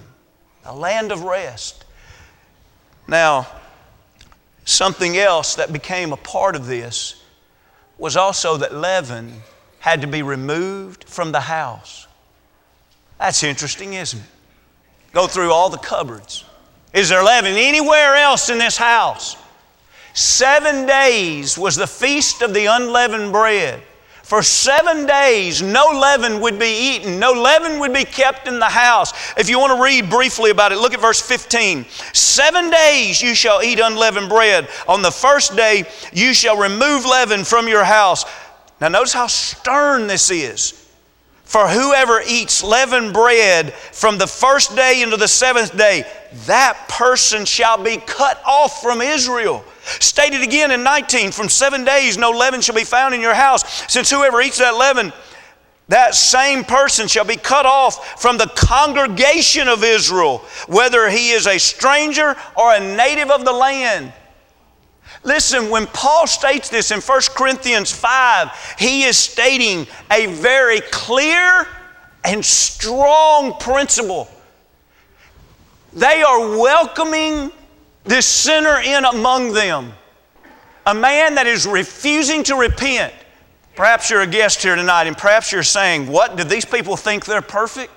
a 0.64 0.76
land 0.76 1.12
of 1.12 1.24
rest. 1.24 1.86
Now, 3.08 3.48
Something 4.66 5.18
else 5.18 5.56
that 5.56 5.72
became 5.72 6.12
a 6.12 6.18
part 6.18 6.56
of 6.56 6.66
this 6.66 7.24
was 7.98 8.18
also 8.18 8.58
that 8.58 8.74
leaven 8.74 9.42
had 9.80 10.02
to 10.02 10.08
be 10.08 10.24
removed 10.24 11.06
from 11.06 11.32
the 11.32 11.40
house. 11.40 12.08
That's 13.20 13.44
interesting, 13.44 13.94
isn't 13.94 14.20
it? 14.20 14.26
Go 15.14 15.28
through 15.28 15.54
all 15.54 15.70
the 15.70 15.78
cupboards. 15.78 16.44
Is 16.94 17.10
there 17.10 17.24
leaven 17.24 17.54
anywhere 17.54 18.16
else 18.16 18.50
in 18.50 18.58
this 18.58 18.76
house? 18.76 19.38
Seven 20.14 20.86
days 20.86 21.58
was 21.58 21.76
the 21.76 21.88
feast 21.88 22.42
of 22.42 22.54
the 22.54 22.66
unleavened 22.66 23.32
bread. 23.32 23.82
For 24.26 24.42
seven 24.42 25.06
days, 25.06 25.62
no 25.62 25.86
leaven 25.94 26.40
would 26.40 26.58
be 26.58 26.96
eaten, 26.96 27.20
no 27.20 27.32
leaven 27.32 27.80
would 27.80 27.94
be 27.94 28.06
kept 28.06 28.48
in 28.48 28.58
the 28.58 28.66
house. 28.66 29.14
If 29.38 29.52
you 29.52 29.60
want 29.60 29.78
to 29.78 29.84
read 29.84 30.10
briefly 30.10 30.50
about 30.50 30.72
it, 30.72 30.80
look 30.80 30.96
at 30.96 31.00
verse 31.00 31.22
15. 31.22 31.86
Seven 32.12 32.72
days 32.72 33.22
you 33.22 33.36
shall 33.36 33.62
eat 33.62 33.80
unleavened 33.80 34.28
bread. 34.28 34.68
On 34.88 35.04
the 35.04 35.12
first 35.12 35.56
day, 35.56 35.84
you 36.12 36.34
shall 36.34 36.58
remove 36.58 37.06
leaven 37.06 37.44
from 37.44 37.68
your 37.68 37.84
house. 37.84 38.26
Now, 38.82 38.88
notice 38.88 39.14
how 39.14 39.28
stern 39.28 40.08
this 40.08 40.32
is. 40.32 40.90
For 41.44 41.68
whoever 41.68 42.20
eats 42.28 42.64
leavened 42.64 43.14
bread 43.14 43.76
from 43.76 44.18
the 44.18 44.26
first 44.26 44.76
day 44.76 45.04
into 45.04 45.18
the 45.18 45.28
seventh 45.28 45.78
day, 45.78 46.04
that 46.48 46.88
person 46.90 47.46
shall 47.46 47.78
be 47.78 47.98
cut 47.98 48.42
off 48.44 48.82
from 48.82 49.02
Israel. 49.02 49.64
Stated 50.00 50.42
again 50.42 50.72
in 50.72 50.84
19, 50.84 51.32
from 51.32 51.50
seven 51.50 51.84
days 51.86 52.18
no 52.18 52.32
leaven 52.32 52.62
shall 52.62 52.76
be 52.76 52.84
found 52.84 53.14
in 53.14 53.22
your 53.22 53.34
house, 53.34 53.64
since 53.92 54.10
whoever 54.10 54.42
eats 54.42 54.58
that 54.58 54.76
leaven, 54.76 55.14
that 55.88 56.16
same 56.16 56.64
person 56.64 57.08
shall 57.08 57.26
be 57.26 57.36
cut 57.36 57.66
off 57.66 58.20
from 58.20 58.38
the 58.38 58.52
congregation 58.56 59.68
of 59.68 59.84
Israel, 59.84 60.40
whether 60.68 61.10
he 61.10 61.30
is 61.30 61.46
a 61.46 61.60
stranger 61.60 62.36
or 62.58 62.74
a 62.74 62.80
native 62.80 63.30
of 63.30 63.46
the 63.46 63.54
land. 63.54 64.12
Listen, 65.24 65.70
when 65.70 65.88
Paul 65.88 66.28
states 66.28 66.70
this 66.70 66.92
in 66.92 67.02
1 67.02 67.22
Corinthians 67.36 67.92
5, 67.92 68.76
he 68.78 69.04
is 69.04 69.18
stating 69.18 69.88
a 70.12 70.28
very 70.28 70.82
clear 70.92 71.68
and 72.24 72.44
strong 72.44 73.58
principle. 73.60 74.28
They 75.94 76.24
are 76.24 76.58
welcoming 76.58 77.52
this 78.06 78.26
sinner 78.26 78.80
in 78.80 79.04
among 79.06 79.54
them, 79.54 79.94
a 80.86 80.94
man 80.94 81.36
that 81.36 81.48
is 81.48 81.66
refusing 81.66 82.44
to 82.44 82.56
repent. 82.56 83.14
Perhaps 83.76 84.10
you're 84.10 84.22
a 84.22 84.28
guest 84.28 84.64
here 84.64 84.76
tonight 84.76 85.08
and 85.08 85.18
perhaps 85.18 85.52
you're 85.52 85.64
saying, 85.64 86.08
What? 86.08 86.38
Do 86.38 86.44
these 86.44 86.66
people 86.66 86.96
think 86.96 87.26
they're 87.26 87.42
perfect? 87.42 87.92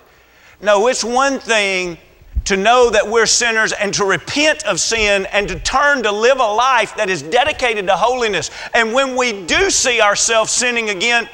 No, 0.61 0.89
it's 0.89 1.05
one 1.05 1.39
thing 1.39 1.99
to 2.47 2.57
know 2.57 2.91
that 2.91 3.07
we're 3.07 3.27
sinners 3.27 3.73
and 3.73 3.93
to 3.93 4.05
repent 4.05 4.65
of 4.65 4.81
sin 4.81 5.27
and 5.27 5.47
to 5.49 5.61
turn 5.61 6.03
to 6.03 6.11
live 6.11 6.41
a 6.41 6.47
life 6.47 6.97
that 6.97 7.11
is 7.11 7.23
dedicated 7.23 7.87
to 7.87 7.93
holiness. 7.93 8.51
And 8.75 8.95
when 8.95 9.17
we 9.17 9.45
do 9.45 9.71
see 9.71 10.01
ourselves 10.01 10.51
sinning 10.51 10.89
again, 10.89 11.29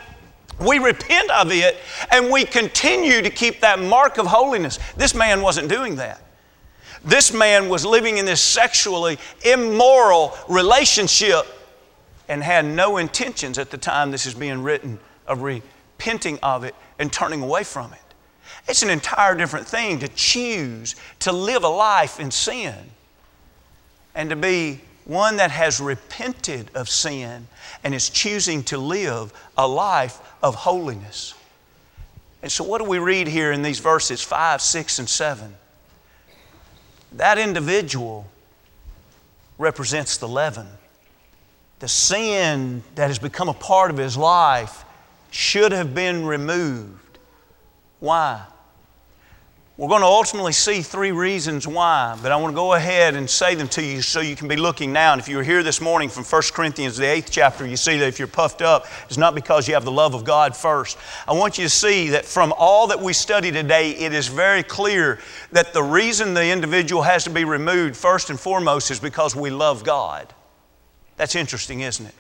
we 0.61 0.79
repent 0.79 1.31
of 1.31 1.53
it 1.53 1.77
and 2.11 2.31
we 2.31 2.45
continue 2.45 3.23
to 3.23 3.31
keep 3.31 3.61
that 3.61 3.79
mark 3.79 4.19
of 4.19 4.27
holiness. 4.27 4.79
This 4.97 5.15
man 5.15 5.41
wasn't 5.41 5.69
doing 5.69 5.97
that. 5.97 6.21
This 7.05 7.33
man 7.33 7.69
was 7.69 7.85
living 7.85 8.17
in 8.17 8.25
this 8.25 8.41
sexually 8.41 9.19
immoral 9.45 10.37
relationship 10.49 11.47
and 12.29 12.43
had 12.43 12.65
no 12.65 12.97
intentions 12.97 13.59
at 13.59 13.71
the 13.71 13.77
time 13.77 14.11
this 14.11 14.25
is 14.25 14.35
being 14.35 14.63
written 14.63 14.99
of 15.27 15.43
repenting 15.43 16.39
of 16.43 16.65
it 16.65 16.75
and 16.99 17.13
turning 17.13 17.43
away 17.43 17.65
from 17.65 17.93
it. 17.93 17.99
It's 18.67 18.83
an 18.83 18.89
entire 18.89 19.35
different 19.35 19.67
thing 19.67 19.99
to 19.99 20.09
choose 20.09 20.97
to 21.21 21.33
live 21.33 21.65
a 21.65 21.69
life 21.69 22.19
in 22.19 22.31
sin 22.31 22.75
and 24.15 24.31
to 24.31 24.37
be 24.37 24.81
one 25.05 25.37
that 25.37 25.51
has 25.51 25.81
repented 25.81 26.71
of 26.75 26.89
sin 26.89 27.47
and 27.83 27.95
is 27.95 28.09
choosing 28.09 28.63
to 28.65 28.79
live 28.79 29.33
a 29.59 29.69
life 29.69 30.21
of 30.43 30.55
holiness. 30.55 31.35
And 32.43 32.51
so, 32.51 32.65
what 32.65 32.79
do 32.79 32.89
we 32.89 32.99
read 32.99 33.27
here 33.27 33.53
in 33.53 33.63
these 33.63 33.81
verses 33.81 34.23
5, 34.23 34.63
6, 34.63 34.99
and 34.99 35.09
7? 35.09 35.55
That 37.17 37.39
individual 37.39 38.27
represents 39.59 40.17
the 40.17 40.29
leaven. 40.29 40.67
The 41.79 41.89
sin 41.89 42.83
that 42.95 43.09
has 43.09 43.19
become 43.19 43.49
a 43.49 43.55
part 43.55 43.91
of 43.91 43.97
his 43.97 44.17
life 44.17 44.85
should 45.31 45.73
have 45.73 45.95
been 45.95 46.25
removed. 46.25 47.19
Why? 48.01 48.45
We're 49.77 49.89
going 49.89 50.03
to 50.03 50.07
ultimately 50.07 50.53
see 50.53 50.83
three 50.83 51.11
reasons 51.11 51.67
why, 51.67 52.17
but 52.23 52.31
I 52.31 52.37
want 52.37 52.53
to 52.53 52.55
go 52.55 52.75
ahead 52.75 53.17
and 53.17 53.29
say 53.29 53.57
them 53.57 53.67
to 53.71 53.83
you 53.83 54.03
so 54.03 54.21
you 54.21 54.37
can 54.37 54.47
be 54.47 54.55
looking 54.55 54.93
now. 54.93 55.15
And 55.15 55.21
if 55.21 55.29
you 55.29 55.37
were 55.37 55.43
here 55.43 55.65
this 55.65 55.81
morning 55.81 56.09
from 56.09 56.23
1 56.23 56.43
Corinthians, 56.53 56.97
the 56.97 57.07
eighth 57.07 57.29
chapter, 57.29 57.67
you 57.67 57.77
see 57.77 57.99
that 57.99 58.07
if 58.07 58.21
you're 58.21 58.29
puffed 58.29 58.63
up, 58.63 58.87
it's 59.09 59.19
not 59.19 59.35
because 59.35 59.67
you 59.67 59.75
have 59.75 59.85
the 59.85 59.91
love 59.91 60.15
of 60.15 60.25
God 60.25 60.57
first. 60.57 60.97
I 61.27 61.33
want 61.33 61.59
you 61.59 61.65
to 61.65 61.71
see 61.71 62.11
that 62.11 62.25
from 62.25 62.55
all 62.57 62.87
that 62.87 63.01
we 63.01 63.13
study 63.13 63.51
today, 63.51 63.91
it 63.97 64.15
is 64.15 64.29
very 64.29 64.63
clear 64.63 65.19
that 65.51 65.73
the 65.73 65.83
reason 65.83 66.35
the 66.35 66.53
individual 66.53 67.03
has 67.03 67.25
to 67.25 67.31
be 67.31 67.45
removed, 67.45 67.97
first 67.97 68.31
and 68.31 68.39
foremost, 68.39 68.93
is 68.93 69.01
because 69.01 69.35
we 69.35 69.51
love 69.51 69.83
God. 69.83 70.33
That's 71.17 71.35
interesting, 71.35 71.81
isn't 71.81 72.07
it? 72.07 72.15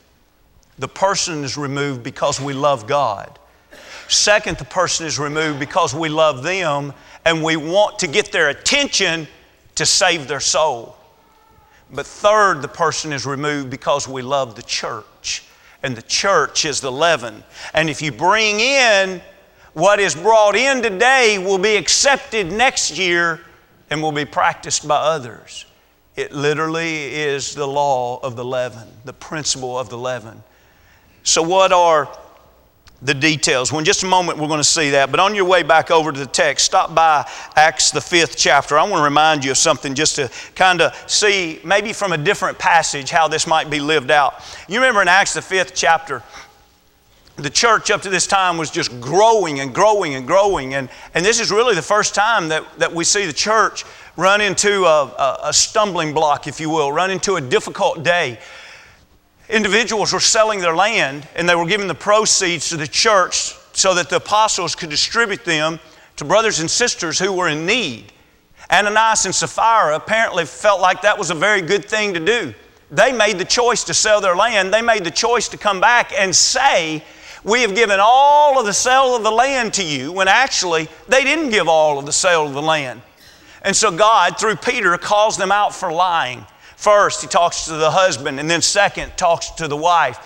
The 0.80 0.88
person 0.88 1.44
is 1.44 1.56
removed 1.56 2.02
because 2.02 2.40
we 2.40 2.52
love 2.52 2.88
God. 2.88 3.38
Second, 4.08 4.58
the 4.58 4.64
person 4.64 5.06
is 5.06 5.18
removed 5.18 5.60
because 5.60 5.94
we 5.94 6.08
love 6.08 6.42
them 6.42 6.92
and 7.24 7.42
we 7.42 7.56
want 7.56 7.98
to 8.00 8.06
get 8.06 8.32
their 8.32 8.48
attention 8.48 9.26
to 9.76 9.86
save 9.86 10.28
their 10.28 10.40
soul. 10.40 10.96
But 11.90 12.06
third, 12.06 12.62
the 12.62 12.68
person 12.68 13.12
is 13.12 13.26
removed 13.26 13.70
because 13.70 14.08
we 14.08 14.22
love 14.22 14.56
the 14.56 14.62
church. 14.62 15.44
And 15.82 15.94
the 15.94 16.02
church 16.02 16.64
is 16.64 16.80
the 16.80 16.90
leaven. 16.90 17.44
And 17.74 17.90
if 17.90 18.00
you 18.00 18.10
bring 18.10 18.60
in 18.60 19.20
what 19.74 20.00
is 20.00 20.14
brought 20.14 20.56
in 20.56 20.82
today, 20.82 21.38
will 21.38 21.58
be 21.58 21.76
accepted 21.76 22.50
next 22.50 22.96
year 22.96 23.40
and 23.90 24.00
will 24.02 24.12
be 24.12 24.24
practiced 24.24 24.88
by 24.88 24.96
others. 24.96 25.66
It 26.16 26.32
literally 26.32 27.12
is 27.14 27.54
the 27.54 27.66
law 27.66 28.20
of 28.22 28.36
the 28.36 28.44
leaven, 28.44 28.88
the 29.04 29.12
principle 29.12 29.78
of 29.78 29.88
the 29.88 29.98
leaven. 29.98 30.42
So, 31.24 31.42
what 31.42 31.72
are 31.72 32.08
the 33.04 33.14
details. 33.14 33.70
Well, 33.70 33.80
in 33.80 33.84
just 33.84 34.02
a 34.02 34.06
moment, 34.06 34.38
we're 34.38 34.48
going 34.48 34.60
to 34.60 34.64
see 34.64 34.90
that. 34.90 35.10
But 35.10 35.20
on 35.20 35.34
your 35.34 35.44
way 35.44 35.62
back 35.62 35.90
over 35.90 36.10
to 36.10 36.18
the 36.18 36.26
text, 36.26 36.64
stop 36.64 36.94
by 36.94 37.28
Acts, 37.54 37.90
the 37.90 38.00
fifth 38.00 38.36
chapter. 38.36 38.78
I 38.78 38.82
want 38.82 39.00
to 39.00 39.04
remind 39.04 39.44
you 39.44 39.50
of 39.50 39.58
something 39.58 39.94
just 39.94 40.16
to 40.16 40.30
kind 40.54 40.80
of 40.80 40.94
see, 41.08 41.60
maybe 41.64 41.92
from 41.92 42.12
a 42.12 42.18
different 42.18 42.58
passage, 42.58 43.10
how 43.10 43.28
this 43.28 43.46
might 43.46 43.68
be 43.68 43.78
lived 43.78 44.10
out. 44.10 44.42
You 44.68 44.76
remember 44.80 45.02
in 45.02 45.08
Acts, 45.08 45.34
the 45.34 45.42
fifth 45.42 45.74
chapter, 45.74 46.22
the 47.36 47.50
church 47.50 47.90
up 47.90 48.00
to 48.02 48.08
this 48.08 48.26
time 48.26 48.56
was 48.56 48.70
just 48.70 48.98
growing 49.02 49.60
and 49.60 49.74
growing 49.74 50.14
and 50.14 50.26
growing. 50.26 50.72
And, 50.72 50.88
and 51.12 51.22
this 51.22 51.40
is 51.40 51.50
really 51.50 51.74
the 51.74 51.82
first 51.82 52.14
time 52.14 52.48
that, 52.48 52.64
that 52.78 52.92
we 52.92 53.04
see 53.04 53.26
the 53.26 53.34
church 53.34 53.84
run 54.16 54.40
into 54.40 54.84
a, 54.84 55.04
a, 55.04 55.38
a 55.44 55.52
stumbling 55.52 56.14
block, 56.14 56.46
if 56.46 56.58
you 56.58 56.70
will, 56.70 56.90
run 56.90 57.10
into 57.10 57.36
a 57.36 57.40
difficult 57.40 58.02
day 58.02 58.38
individuals 59.48 60.12
were 60.12 60.20
selling 60.20 60.60
their 60.60 60.74
land 60.74 61.28
and 61.36 61.48
they 61.48 61.54
were 61.54 61.66
giving 61.66 61.88
the 61.88 61.94
proceeds 61.94 62.68
to 62.70 62.76
the 62.76 62.86
church 62.86 63.54
so 63.72 63.94
that 63.94 64.08
the 64.08 64.16
apostles 64.16 64.74
could 64.74 64.90
distribute 64.90 65.44
them 65.44 65.80
to 66.16 66.24
brothers 66.24 66.60
and 66.60 66.70
sisters 66.70 67.18
who 67.18 67.32
were 67.32 67.48
in 67.48 67.66
need. 67.66 68.12
Ananias 68.70 69.26
and 69.26 69.34
Sapphira 69.34 69.96
apparently 69.96 70.44
felt 70.44 70.80
like 70.80 71.02
that 71.02 71.18
was 71.18 71.30
a 71.30 71.34
very 71.34 71.60
good 71.60 71.84
thing 71.84 72.14
to 72.14 72.20
do. 72.20 72.54
They 72.90 73.12
made 73.12 73.38
the 73.38 73.44
choice 73.44 73.84
to 73.84 73.94
sell 73.94 74.20
their 74.20 74.36
land. 74.36 74.72
They 74.72 74.82
made 74.82 75.04
the 75.04 75.10
choice 75.10 75.48
to 75.48 75.56
come 75.56 75.80
back 75.80 76.12
and 76.16 76.34
say, 76.34 77.02
We 77.42 77.62
have 77.62 77.74
given 77.74 77.98
all 78.00 78.58
of 78.58 78.66
the 78.66 78.72
sale 78.72 79.16
of 79.16 79.22
the 79.22 79.30
land 79.30 79.74
to 79.74 79.84
you, 79.84 80.12
when 80.12 80.28
actually 80.28 80.88
they 81.08 81.24
didn't 81.24 81.50
give 81.50 81.68
all 81.68 81.98
of 81.98 82.06
the 82.06 82.12
sale 82.12 82.46
of 82.46 82.52
the 82.52 82.62
land. 82.62 83.02
And 83.62 83.74
so 83.74 83.90
God, 83.90 84.38
through 84.38 84.56
Peter, 84.56 84.96
calls 84.98 85.36
them 85.36 85.50
out 85.50 85.74
for 85.74 85.92
lying. 85.92 86.46
First, 86.76 87.22
he 87.22 87.28
talks 87.28 87.66
to 87.66 87.74
the 87.74 87.90
husband, 87.90 88.40
and 88.40 88.50
then 88.50 88.62
second, 88.62 89.16
talks 89.16 89.50
to 89.52 89.68
the 89.68 89.76
wife. 89.76 90.18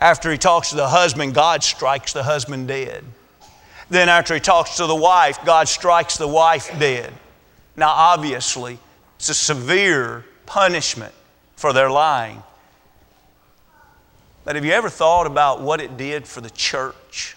After 0.00 0.30
he 0.30 0.38
talks 0.38 0.70
to 0.70 0.76
the 0.76 0.88
husband, 0.88 1.34
God 1.34 1.62
strikes 1.62 2.12
the 2.12 2.22
husband 2.22 2.68
dead. 2.68 3.04
Then, 3.90 4.08
after 4.08 4.34
he 4.34 4.40
talks 4.40 4.76
to 4.76 4.86
the 4.86 4.94
wife, 4.94 5.44
God 5.44 5.68
strikes 5.68 6.16
the 6.16 6.28
wife 6.28 6.70
dead. 6.78 7.12
Now, 7.76 7.90
obviously, 7.90 8.78
it's 9.16 9.28
a 9.28 9.34
severe 9.34 10.24
punishment 10.46 11.12
for 11.56 11.72
their 11.72 11.90
lying. 11.90 12.42
But 14.44 14.54
have 14.54 14.64
you 14.64 14.72
ever 14.72 14.88
thought 14.88 15.26
about 15.26 15.60
what 15.60 15.80
it 15.80 15.96
did 15.96 16.26
for 16.26 16.40
the 16.40 16.50
church? 16.50 17.36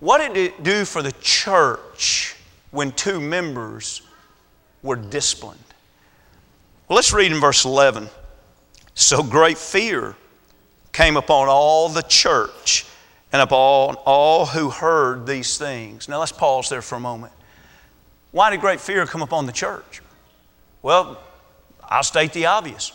What 0.00 0.18
did 0.18 0.36
it 0.36 0.62
do 0.62 0.84
for 0.84 1.02
the 1.02 1.12
church 1.20 2.36
when 2.70 2.92
two 2.92 3.20
members 3.20 4.02
were 4.82 4.96
disciplined? 4.96 5.58
Well, 6.88 6.96
let's 6.96 7.12
read 7.12 7.30
in 7.30 7.38
verse 7.38 7.66
11. 7.66 8.08
So 8.94 9.22
great 9.22 9.58
fear 9.58 10.16
came 10.92 11.18
upon 11.18 11.48
all 11.48 11.90
the 11.90 12.02
church 12.02 12.86
and 13.30 13.42
upon 13.42 13.96
all 14.06 14.46
who 14.46 14.70
heard 14.70 15.26
these 15.26 15.58
things. 15.58 16.08
Now 16.08 16.20
let's 16.20 16.32
pause 16.32 16.70
there 16.70 16.80
for 16.80 16.94
a 16.94 17.00
moment. 17.00 17.34
Why 18.30 18.48
did 18.48 18.60
great 18.60 18.80
fear 18.80 19.04
come 19.04 19.20
upon 19.20 19.44
the 19.44 19.52
church? 19.52 20.00
Well, 20.80 21.22
I'll 21.84 22.02
state 22.02 22.32
the 22.32 22.46
obvious. 22.46 22.92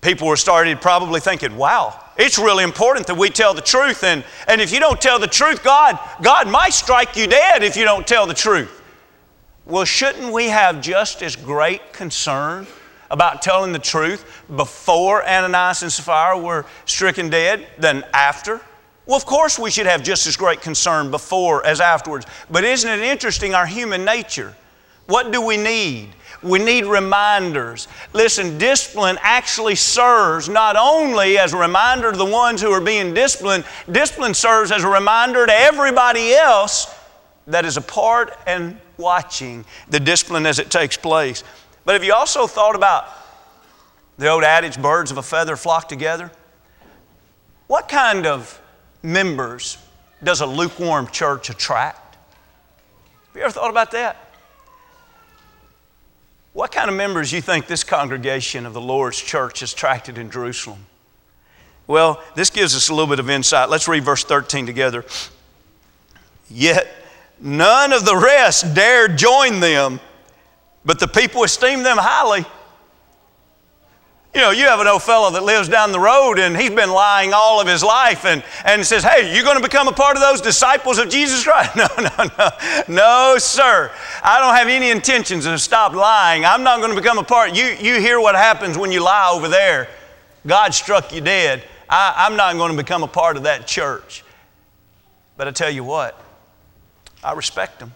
People 0.00 0.26
were 0.26 0.36
started 0.36 0.80
probably 0.80 1.20
thinking, 1.20 1.56
wow, 1.56 2.00
it's 2.16 2.38
really 2.38 2.64
important 2.64 3.06
that 3.06 3.16
we 3.16 3.30
tell 3.30 3.54
the 3.54 3.60
truth. 3.60 4.02
And, 4.02 4.24
and 4.48 4.60
if 4.60 4.72
you 4.72 4.80
don't 4.80 5.00
tell 5.00 5.20
the 5.20 5.28
truth, 5.28 5.62
God, 5.62 5.98
God 6.22 6.48
might 6.48 6.72
strike 6.72 7.16
you 7.16 7.28
dead 7.28 7.62
if 7.62 7.76
you 7.76 7.84
don't 7.84 8.06
tell 8.06 8.26
the 8.26 8.34
truth. 8.34 8.82
Well, 9.64 9.84
shouldn't 9.84 10.32
we 10.32 10.48
have 10.48 10.80
just 10.80 11.22
as 11.22 11.36
great 11.36 11.92
concern 11.92 12.66
about 13.10 13.42
telling 13.42 13.72
the 13.72 13.78
truth 13.78 14.42
before 14.54 15.26
Ananias 15.26 15.82
and 15.82 15.92
Sapphira 15.92 16.38
were 16.38 16.66
stricken 16.84 17.30
dead 17.30 17.66
than 17.78 18.04
after? 18.12 18.60
Well, 19.06 19.16
of 19.16 19.24
course, 19.24 19.58
we 19.58 19.70
should 19.70 19.86
have 19.86 20.02
just 20.02 20.26
as 20.26 20.36
great 20.36 20.60
concern 20.60 21.10
before 21.10 21.64
as 21.64 21.80
afterwards. 21.80 22.26
But 22.50 22.64
isn't 22.64 22.90
it 22.90 23.00
interesting, 23.00 23.54
our 23.54 23.66
human 23.66 24.04
nature? 24.04 24.54
What 25.06 25.30
do 25.30 25.40
we 25.40 25.56
need? 25.56 26.08
We 26.42 26.58
need 26.58 26.84
reminders. 26.84 27.88
Listen, 28.12 28.58
discipline 28.58 29.18
actually 29.20 29.76
serves 29.76 30.48
not 30.48 30.76
only 30.76 31.38
as 31.38 31.52
a 31.52 31.56
reminder 31.56 32.10
to 32.10 32.18
the 32.18 32.24
ones 32.24 32.60
who 32.60 32.70
are 32.72 32.80
being 32.80 33.14
disciplined, 33.14 33.64
discipline 33.90 34.34
serves 34.34 34.72
as 34.72 34.84
a 34.84 34.88
reminder 34.88 35.46
to 35.46 35.52
everybody 35.52 36.34
else 36.34 36.92
that 37.46 37.64
is 37.64 37.76
a 37.76 37.80
part 37.80 38.36
and 38.46 38.76
watching 38.96 39.64
the 39.88 40.00
discipline 40.00 40.46
as 40.46 40.58
it 40.58 40.70
takes 40.70 40.96
place. 40.96 41.44
But 41.86 41.92
have 41.92 42.02
you 42.02 42.12
also 42.12 42.48
thought 42.48 42.74
about 42.74 43.08
the 44.18 44.28
old 44.28 44.42
adage, 44.42 44.76
birds 44.76 45.12
of 45.12 45.18
a 45.18 45.22
feather 45.22 45.54
flock 45.56 45.88
together? 45.88 46.32
What 47.68 47.88
kind 47.88 48.26
of 48.26 48.60
members 49.04 49.78
does 50.22 50.40
a 50.40 50.46
lukewarm 50.46 51.06
church 51.06 51.48
attract? 51.48 52.16
Have 53.28 53.36
you 53.36 53.42
ever 53.42 53.52
thought 53.52 53.70
about 53.70 53.92
that? 53.92 54.16
What 56.54 56.72
kind 56.72 56.90
of 56.90 56.96
members 56.96 57.32
you 57.32 57.40
think 57.40 57.68
this 57.68 57.84
congregation 57.84 58.66
of 58.66 58.72
the 58.72 58.80
Lord's 58.80 59.20
church 59.20 59.60
has 59.60 59.72
attracted 59.72 60.18
in 60.18 60.28
Jerusalem? 60.28 60.86
Well, 61.86 62.20
this 62.34 62.50
gives 62.50 62.74
us 62.74 62.88
a 62.88 62.94
little 62.94 63.06
bit 63.06 63.20
of 63.20 63.30
insight. 63.30 63.70
Let's 63.70 63.86
read 63.86 64.02
verse 64.02 64.24
13 64.24 64.66
together. 64.66 65.04
Yet 66.50 66.88
none 67.40 67.92
of 67.92 68.04
the 68.04 68.16
rest 68.16 68.74
dared 68.74 69.16
join 69.16 69.60
them 69.60 70.00
but 70.86 71.00
the 71.00 71.08
people 71.08 71.42
esteem 71.42 71.82
them 71.82 71.98
highly. 71.98 72.46
You 74.36 74.42
know, 74.42 74.50
you 74.50 74.66
have 74.66 74.80
an 74.80 74.86
old 74.86 75.02
fellow 75.02 75.30
that 75.30 75.44
lives 75.44 75.66
down 75.66 75.92
the 75.92 75.98
road 75.98 76.38
and 76.38 76.54
he's 76.54 76.70
been 76.70 76.90
lying 76.90 77.32
all 77.32 77.58
of 77.58 77.66
his 77.66 77.82
life 77.82 78.26
and, 78.26 78.44
and 78.66 78.84
says, 78.84 79.02
Hey, 79.02 79.34
you're 79.34 79.44
going 79.44 79.56
to 79.56 79.62
become 79.62 79.88
a 79.88 79.92
part 79.92 80.14
of 80.14 80.22
those 80.22 80.42
disciples 80.42 80.98
of 80.98 81.08
Jesus 81.08 81.42
Christ? 81.42 81.74
No, 81.76 81.86
no, 81.98 82.30
no. 82.38 82.50
No, 82.86 83.38
sir. 83.38 83.90
I 84.22 84.38
don't 84.38 84.54
have 84.54 84.68
any 84.68 84.90
intentions 84.90 85.44
to 85.44 85.58
stop 85.58 85.94
lying. 85.94 86.44
I'm 86.44 86.62
not 86.62 86.80
going 86.80 86.94
to 86.94 87.00
become 87.00 87.16
a 87.16 87.24
part. 87.24 87.56
You, 87.56 87.64
you 87.64 87.98
hear 87.98 88.20
what 88.20 88.34
happens 88.34 88.76
when 88.76 88.92
you 88.92 89.02
lie 89.02 89.30
over 89.32 89.48
there. 89.48 89.88
God 90.46 90.74
struck 90.74 91.14
you 91.14 91.22
dead. 91.22 91.64
I, 91.88 92.26
I'm 92.28 92.36
not 92.36 92.56
going 92.56 92.72
to 92.72 92.76
become 92.76 93.02
a 93.02 93.08
part 93.08 93.38
of 93.38 93.44
that 93.44 93.66
church. 93.66 94.22
But 95.38 95.48
I 95.48 95.50
tell 95.50 95.70
you 95.70 95.82
what, 95.82 96.20
I 97.24 97.32
respect 97.32 97.78
them. 97.78 97.94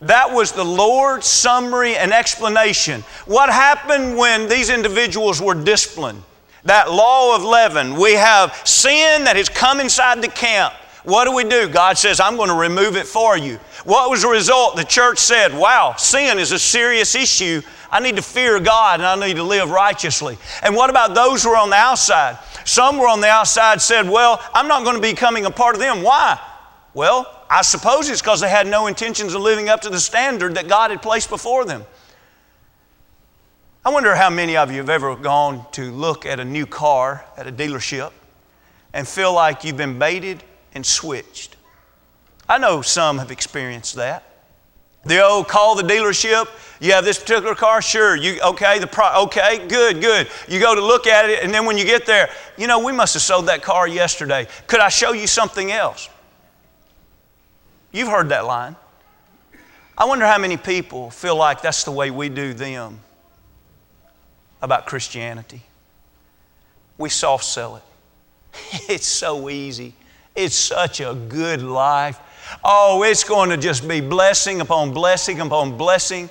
That 0.00 0.32
was 0.32 0.52
the 0.52 0.64
Lord's 0.64 1.26
summary 1.26 1.96
and 1.96 2.12
explanation. 2.12 3.02
What 3.26 3.50
happened 3.50 4.16
when 4.16 4.48
these 4.48 4.70
individuals 4.70 5.40
were 5.40 5.54
disciplined? 5.54 6.22
That 6.64 6.90
law 6.90 7.36
of 7.36 7.42
leaven. 7.42 7.96
We 7.96 8.14
have 8.14 8.54
sin 8.64 9.24
that 9.24 9.36
has 9.36 9.48
come 9.48 9.80
inside 9.80 10.22
the 10.22 10.28
camp. 10.28 10.74
What 11.04 11.24
do 11.24 11.34
we 11.34 11.44
do? 11.44 11.68
God 11.68 11.98
says, 11.98 12.20
I'm 12.20 12.36
going 12.36 12.48
to 12.48 12.54
remove 12.54 12.96
it 12.96 13.06
for 13.06 13.36
you. 13.36 13.58
What 13.84 14.08
was 14.08 14.22
the 14.22 14.28
result? 14.28 14.76
The 14.76 14.84
church 14.84 15.18
said, 15.18 15.52
Wow, 15.52 15.96
sin 15.98 16.38
is 16.38 16.52
a 16.52 16.58
serious 16.58 17.16
issue. 17.16 17.62
I 17.90 17.98
need 18.00 18.16
to 18.16 18.22
fear 18.22 18.60
God 18.60 19.00
and 19.00 19.06
I 19.06 19.26
need 19.26 19.36
to 19.36 19.42
live 19.42 19.70
righteously. 19.70 20.38
And 20.62 20.76
what 20.76 20.90
about 20.90 21.14
those 21.14 21.42
who 21.42 21.50
are 21.50 21.56
on 21.56 21.70
the 21.70 21.76
outside? 21.76 22.38
Some 22.64 22.98
were 22.98 23.08
on 23.08 23.20
the 23.20 23.28
outside 23.28 23.80
said, 23.80 24.08
Well, 24.08 24.40
I'm 24.54 24.68
not 24.68 24.84
going 24.84 24.94
to 24.94 25.02
be 25.02 25.10
becoming 25.10 25.44
a 25.44 25.50
part 25.50 25.74
of 25.74 25.80
them. 25.80 26.02
Why? 26.02 26.38
Well, 26.94 27.41
I 27.52 27.60
suppose 27.60 28.08
it's 28.08 28.22
because 28.22 28.40
they 28.40 28.48
had 28.48 28.66
no 28.66 28.86
intentions 28.86 29.34
of 29.34 29.42
living 29.42 29.68
up 29.68 29.82
to 29.82 29.90
the 29.90 30.00
standard 30.00 30.54
that 30.54 30.68
God 30.68 30.90
had 30.90 31.02
placed 31.02 31.28
before 31.28 31.66
them. 31.66 31.84
I 33.84 33.90
wonder 33.90 34.14
how 34.14 34.30
many 34.30 34.56
of 34.56 34.70
you 34.70 34.78
have 34.78 34.88
ever 34.88 35.14
gone 35.16 35.66
to 35.72 35.92
look 35.92 36.24
at 36.24 36.40
a 36.40 36.46
new 36.46 36.64
car 36.64 37.26
at 37.36 37.46
a 37.46 37.52
dealership 37.52 38.12
and 38.94 39.06
feel 39.06 39.34
like 39.34 39.64
you've 39.64 39.76
been 39.76 39.98
baited 39.98 40.42
and 40.74 40.86
switched. 40.86 41.56
I 42.48 42.56
know 42.56 42.80
some 42.80 43.18
have 43.18 43.30
experienced 43.30 43.96
that. 43.96 44.24
The 45.04 45.22
old 45.22 45.46
call 45.46 45.74
the 45.74 45.82
dealership. 45.82 46.48
You 46.80 46.92
have 46.92 47.04
this 47.04 47.18
particular 47.18 47.54
car, 47.54 47.82
sure. 47.82 48.16
You 48.16 48.40
okay? 48.40 48.78
The 48.78 48.86
pro, 48.86 49.24
okay, 49.24 49.68
good, 49.68 50.00
good. 50.00 50.26
You 50.48 50.58
go 50.58 50.74
to 50.74 50.80
look 50.80 51.06
at 51.06 51.28
it, 51.28 51.44
and 51.44 51.52
then 51.52 51.66
when 51.66 51.76
you 51.76 51.84
get 51.84 52.06
there, 52.06 52.30
you 52.56 52.66
know 52.66 52.78
we 52.82 52.92
must 52.92 53.12
have 53.12 53.22
sold 53.22 53.46
that 53.48 53.62
car 53.62 53.86
yesterday. 53.86 54.48
Could 54.68 54.80
I 54.80 54.88
show 54.88 55.12
you 55.12 55.26
something 55.26 55.70
else? 55.70 56.08
You've 57.92 58.08
heard 58.08 58.30
that 58.30 58.46
line. 58.46 58.76
I 59.96 60.06
wonder 60.06 60.26
how 60.26 60.38
many 60.38 60.56
people 60.56 61.10
feel 61.10 61.36
like 61.36 61.60
that's 61.60 61.84
the 61.84 61.90
way 61.90 62.10
we 62.10 62.28
do 62.30 62.54
them 62.54 63.00
about 64.62 64.86
Christianity. 64.86 65.62
We 66.96 67.08
soft 67.08 67.44
sell 67.44 67.76
it. 67.76 67.82
It's 68.88 69.06
so 69.06 69.48
easy. 69.48 69.94
It's 70.34 70.54
such 70.54 71.00
a 71.00 71.14
good 71.28 71.62
life. 71.62 72.18
Oh, 72.64 73.02
it's 73.02 73.24
going 73.24 73.50
to 73.50 73.56
just 73.56 73.86
be 73.86 74.00
blessing 74.00 74.60
upon 74.60 74.92
blessing 74.92 75.40
upon 75.40 75.76
blessing. 75.76 76.30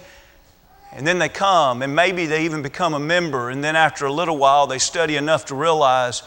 And 0.91 1.08
then 1.08 1.19
they 1.19 1.30
come, 1.30 1.82
and 1.82 1.95
maybe 1.95 2.26
they 2.26 2.45
even 2.45 2.62
become 2.62 2.93
a 2.93 3.00
member. 3.00 3.50
And 3.50 3.63
then 3.63 3.76
after 3.76 4.06
a 4.06 4.12
little 4.12 4.38
while, 4.38 4.67
they 4.67 4.80
study 4.80 5.15
enough 5.15 5.45
to 5.45 5.56
realize 5.56 6.24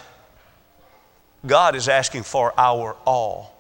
God 1.45 1.77
is 1.77 1.89
asking 1.89 2.23
for 2.23 2.59
our 2.59 2.97
all. 3.05 3.54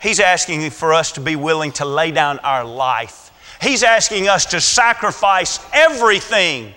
He's 0.00 0.20
asking 0.20 0.70
for 0.70 0.92
us 0.92 1.12
to 1.12 1.20
be 1.20 1.36
willing 1.36 1.72
to 1.72 1.84
lay 1.84 2.10
down 2.10 2.38
our 2.40 2.64
life. 2.64 3.32
He's 3.60 3.82
asking 3.82 4.28
us 4.28 4.46
to 4.46 4.60
sacrifice 4.60 5.58
everything. 5.72 6.74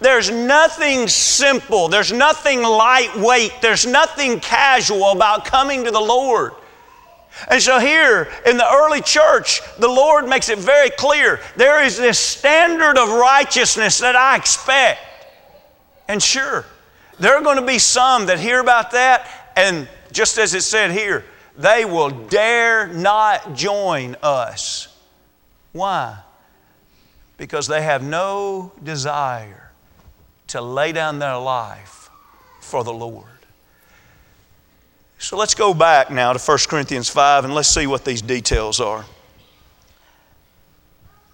There's 0.00 0.30
nothing 0.30 1.08
simple, 1.08 1.88
there's 1.88 2.12
nothing 2.12 2.62
lightweight, 2.62 3.54
there's 3.62 3.86
nothing 3.86 4.38
casual 4.38 5.12
about 5.12 5.44
coming 5.44 5.84
to 5.84 5.90
the 5.90 6.00
Lord. 6.00 6.52
And 7.50 7.62
so, 7.62 7.78
here 7.78 8.28
in 8.46 8.56
the 8.56 8.68
early 8.68 9.00
church, 9.00 9.60
the 9.78 9.88
Lord 9.88 10.28
makes 10.28 10.48
it 10.48 10.58
very 10.58 10.90
clear 10.90 11.40
there 11.56 11.82
is 11.84 11.96
this 11.96 12.18
standard 12.18 12.98
of 12.98 13.08
righteousness 13.10 13.98
that 13.98 14.16
I 14.16 14.36
expect. 14.36 15.00
And 16.08 16.22
sure, 16.22 16.64
there 17.18 17.36
are 17.36 17.42
going 17.42 17.58
to 17.58 17.66
be 17.66 17.78
some 17.78 18.26
that 18.26 18.38
hear 18.38 18.60
about 18.60 18.90
that, 18.92 19.52
and 19.56 19.88
just 20.12 20.38
as 20.38 20.54
it 20.54 20.62
said 20.62 20.90
here, 20.90 21.24
they 21.58 21.84
will 21.84 22.10
dare 22.10 22.86
not 22.86 23.54
join 23.54 24.16
us. 24.22 24.88
Why? 25.72 26.18
Because 27.36 27.66
they 27.66 27.82
have 27.82 28.02
no 28.02 28.72
desire 28.82 29.72
to 30.46 30.62
lay 30.62 30.92
down 30.92 31.18
their 31.18 31.36
life 31.36 32.10
for 32.60 32.84
the 32.84 32.92
Lord. 32.92 33.26
So 35.18 35.36
let's 35.36 35.54
go 35.54 35.74
back 35.74 36.12
now 36.12 36.32
to 36.32 36.38
1 36.38 36.58
Corinthians 36.68 37.08
5 37.08 37.44
and 37.44 37.54
let's 37.54 37.68
see 37.68 37.88
what 37.88 38.04
these 38.04 38.22
details 38.22 38.80
are. 38.80 39.04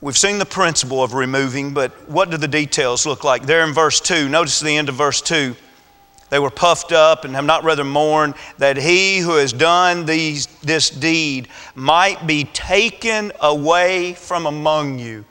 We've 0.00 0.16
seen 0.16 0.38
the 0.38 0.46
principle 0.46 1.02
of 1.02 1.12
removing, 1.12 1.74
but 1.74 2.08
what 2.08 2.30
do 2.30 2.38
the 2.38 2.48
details 2.48 3.06
look 3.06 3.24
like? 3.24 3.44
There 3.44 3.64
in 3.66 3.74
verse 3.74 4.00
2, 4.00 4.28
notice 4.28 4.60
the 4.60 4.76
end 4.76 4.88
of 4.88 4.94
verse 4.94 5.20
2. 5.20 5.54
They 6.34 6.40
were 6.40 6.50
puffed 6.50 6.90
up 6.90 7.24
and 7.24 7.36
have 7.36 7.44
not 7.44 7.62
rather 7.62 7.84
mourned 7.84 8.34
that 8.58 8.76
he 8.76 9.18
who 9.18 9.36
has 9.36 9.52
done 9.52 10.04
these, 10.04 10.46
this 10.62 10.90
deed 10.90 11.46
might 11.76 12.26
be 12.26 12.42
taken 12.42 13.30
away 13.40 14.14
from 14.14 14.46
among 14.46 14.98
you. 14.98 15.24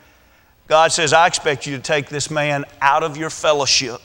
God 0.68 0.94
says, 0.94 1.12
I 1.12 1.28
expect 1.28 1.68
you 1.68 1.76
to 1.76 1.84
take 1.84 2.08
this 2.08 2.32
man 2.32 2.63
out 2.80 3.04
of 3.04 3.18
your 3.18 3.30
fellowship. 3.30 4.00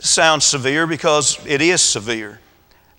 sounds 0.00 0.46
severe 0.46 0.86
because 0.86 1.38
it 1.46 1.60
is 1.60 1.82
severe. 1.82 2.40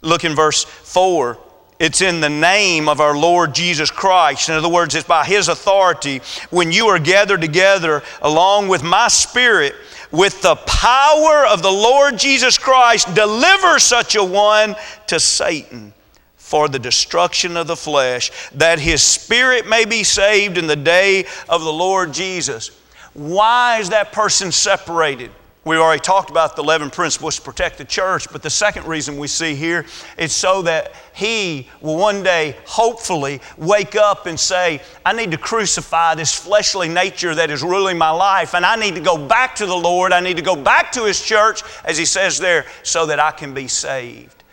Look 0.01 0.23
in 0.23 0.35
verse 0.35 0.63
4. 0.63 1.39
It's 1.79 2.01
in 2.01 2.21
the 2.21 2.29
name 2.29 2.87
of 2.87 3.01
our 3.01 3.17
Lord 3.17 3.55
Jesus 3.55 3.89
Christ. 3.89 4.49
In 4.49 4.53
other 4.53 4.69
words, 4.69 4.93
it's 4.93 5.07
by 5.07 5.25
His 5.25 5.47
authority. 5.47 6.21
When 6.51 6.71
you 6.71 6.89
are 6.89 6.99
gathered 6.99 7.41
together 7.41 8.03
along 8.21 8.67
with 8.67 8.83
my 8.83 9.07
Spirit, 9.07 9.73
with 10.11 10.41
the 10.41 10.55
power 10.55 11.45
of 11.45 11.61
the 11.61 11.71
Lord 11.71 12.17
Jesus 12.17 12.57
Christ, 12.57 13.13
deliver 13.15 13.79
such 13.79 14.15
a 14.15 14.23
one 14.23 14.75
to 15.07 15.19
Satan 15.19 15.93
for 16.35 16.67
the 16.67 16.79
destruction 16.79 17.55
of 17.55 17.67
the 17.67 17.75
flesh, 17.75 18.31
that 18.53 18.77
his 18.79 19.01
spirit 19.01 19.67
may 19.67 19.85
be 19.85 20.03
saved 20.03 20.57
in 20.57 20.67
the 20.67 20.75
day 20.75 21.25
of 21.47 21.63
the 21.63 21.71
Lord 21.71 22.13
Jesus. 22.13 22.71
Why 23.13 23.79
is 23.79 23.89
that 23.89 24.11
person 24.11 24.51
separated? 24.51 25.31
We 25.63 25.77
already 25.77 25.99
talked 25.99 26.31
about 26.31 26.55
the 26.55 26.63
leaven 26.63 26.89
principles 26.89 27.35
to 27.35 27.43
protect 27.43 27.77
the 27.77 27.85
church, 27.85 28.27
but 28.31 28.41
the 28.41 28.49
second 28.49 28.87
reason 28.87 29.19
we 29.19 29.27
see 29.27 29.53
here 29.53 29.85
is 30.17 30.35
so 30.35 30.63
that 30.63 30.93
he 31.13 31.69
will 31.81 31.97
one 31.97 32.23
day, 32.23 32.55
hopefully, 32.65 33.41
wake 33.57 33.95
up 33.95 34.25
and 34.25 34.39
say, 34.39 34.81
I 35.05 35.13
need 35.13 35.29
to 35.31 35.37
crucify 35.37 36.15
this 36.15 36.33
fleshly 36.33 36.89
nature 36.89 37.35
that 37.35 37.51
is 37.51 37.61
ruling 37.61 37.99
my 37.99 38.09
life, 38.09 38.55
and 38.55 38.65
I 38.65 38.75
need 38.75 38.95
to 38.95 39.01
go 39.01 39.27
back 39.27 39.53
to 39.57 39.67
the 39.67 39.75
Lord. 39.75 40.13
I 40.13 40.19
need 40.19 40.37
to 40.37 40.43
go 40.43 40.55
back 40.55 40.91
to 40.93 41.05
his 41.05 41.21
church, 41.21 41.61
as 41.85 41.95
he 41.95 42.05
says 42.05 42.39
there, 42.39 42.65
so 42.81 43.05
that 43.05 43.19
I 43.19 43.29
can 43.29 43.53
be 43.53 43.67
saved. 43.67 44.43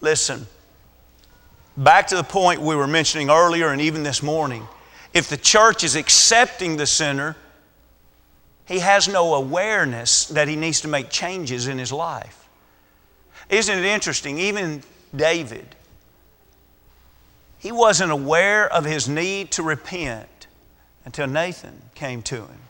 Listen, 0.00 0.46
back 1.76 2.06
to 2.08 2.16
the 2.16 2.22
point 2.22 2.60
we 2.60 2.76
were 2.76 2.86
mentioning 2.86 3.28
earlier 3.28 3.70
and 3.70 3.80
even 3.80 4.04
this 4.04 4.22
morning. 4.22 4.68
If 5.12 5.28
the 5.28 5.36
church 5.36 5.82
is 5.82 5.96
accepting 5.96 6.76
the 6.76 6.86
sinner, 6.86 7.34
he 8.66 8.78
has 8.78 9.08
no 9.08 9.34
awareness 9.34 10.26
that 10.26 10.48
he 10.48 10.56
needs 10.56 10.80
to 10.82 10.88
make 10.88 11.10
changes 11.10 11.66
in 11.66 11.78
his 11.78 11.92
life. 11.92 12.48
Isn't 13.48 13.78
it 13.78 13.84
interesting? 13.84 14.38
Even 14.38 14.82
David, 15.14 15.76
he 17.58 17.72
wasn't 17.72 18.10
aware 18.10 18.70
of 18.72 18.84
his 18.84 19.08
need 19.08 19.50
to 19.52 19.62
repent 19.62 20.46
until 21.04 21.26
Nathan 21.26 21.82
came 21.94 22.22
to 22.22 22.36
him 22.36 22.60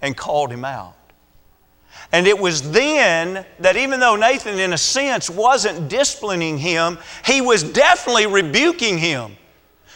and 0.00 0.16
called 0.16 0.50
him 0.50 0.64
out. 0.64 0.96
And 2.10 2.26
it 2.26 2.38
was 2.38 2.72
then 2.72 3.46
that 3.60 3.76
even 3.76 4.00
though 4.00 4.16
Nathan, 4.16 4.58
in 4.58 4.72
a 4.72 4.78
sense, 4.78 5.30
wasn't 5.30 5.88
disciplining 5.88 6.58
him, 6.58 6.98
he 7.24 7.40
was 7.40 7.62
definitely 7.62 8.26
rebuking 8.26 8.98
him. 8.98 9.36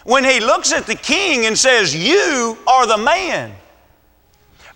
When 0.05 0.25
he 0.25 0.39
looks 0.41 0.73
at 0.73 0.87
the 0.87 0.95
king 0.95 1.47
and 1.47 1.59
says, 1.59 1.95
You 1.95 2.57
are 2.67 2.87
the 2.87 2.99
man. 2.99 3.53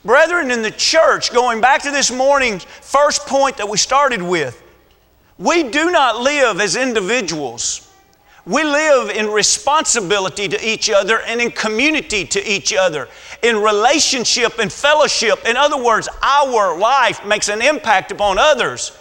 Brethren, 0.05 0.51
in 0.51 0.63
the 0.63 0.71
church, 0.71 1.33
going 1.33 1.61
back 1.61 1.83
to 1.83 1.91
this 1.91 2.11
morning's 2.11 2.65
first 2.65 3.27
point 3.27 3.59
that 3.59 3.69
we 3.69 3.77
started 3.77 4.23
with, 4.23 4.63
we 5.39 5.65
do 5.65 5.91
not 5.91 6.21
live 6.21 6.61
as 6.61 6.77
individuals. 6.77 7.87
We 8.47 8.65
live 8.65 9.11
in 9.11 9.29
responsibility 9.29 10.49
to 10.49 10.67
each 10.67 10.89
other 10.89 11.21
and 11.21 11.41
in 11.41 11.51
community 11.51 12.25
to 12.25 12.51
each 12.51 12.75
other, 12.75 13.09
in 13.43 13.57
relationship 13.57 14.59
and 14.59 14.73
fellowship. 14.73 15.47
In 15.47 15.57
other 15.57 15.83
words, 15.83 16.09
our 16.23 16.79
life 16.79 17.25
makes 17.27 17.49
an 17.49 17.61
impact 17.61 18.11
upon 18.11 18.39
others. 18.39 18.97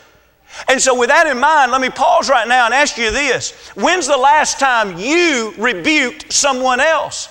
And 0.68 0.82
so, 0.82 0.98
with 0.98 1.10
that 1.10 1.28
in 1.28 1.40
mind, 1.40 1.72
let 1.72 1.80
me 1.80 1.90
pause 1.90 2.30
right 2.30 2.48
now 2.48 2.66
and 2.66 2.74
ask 2.74 2.98
you 2.98 3.12
this 3.12 3.52
When's 3.76 4.08
the 4.08 4.18
last 4.18 4.60
time 4.60 4.98
you 4.98 5.54
rebuked 5.58 6.34
someone 6.34 6.82
else? 6.82 7.30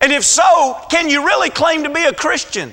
And 0.00 0.12
if 0.12 0.24
so, 0.24 0.76
can 0.90 1.08
you 1.08 1.26
really 1.26 1.50
claim 1.50 1.82
to 1.84 1.90
be 1.90 2.04
a 2.04 2.12
Christian? 2.12 2.72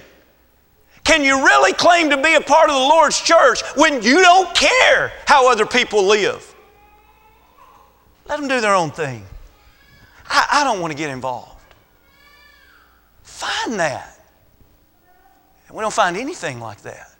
Can 1.03 1.23
you 1.23 1.45
really 1.45 1.73
claim 1.73 2.09
to 2.09 2.17
be 2.21 2.33
a 2.33 2.41
part 2.41 2.69
of 2.69 2.75
the 2.75 2.81
Lord's 2.81 3.19
church 3.21 3.61
when 3.75 4.01
you 4.01 4.21
don't 4.21 4.53
care 4.55 5.13
how 5.25 5.51
other 5.51 5.65
people 5.65 6.03
live? 6.03 6.55
Let 8.27 8.39
them 8.39 8.47
do 8.47 8.59
their 8.59 8.73
own 8.73 8.91
thing. 8.91 9.23
I, 10.27 10.47
I 10.51 10.63
don't 10.63 10.79
want 10.79 10.91
to 10.91 10.97
get 10.97 11.11
involved. 11.11 11.51
Find 13.21 13.79
that. 13.79 14.19
We 15.71 15.81
don't 15.81 15.93
find 15.93 16.15
anything 16.15 16.59
like 16.59 16.81
that. 16.81 17.11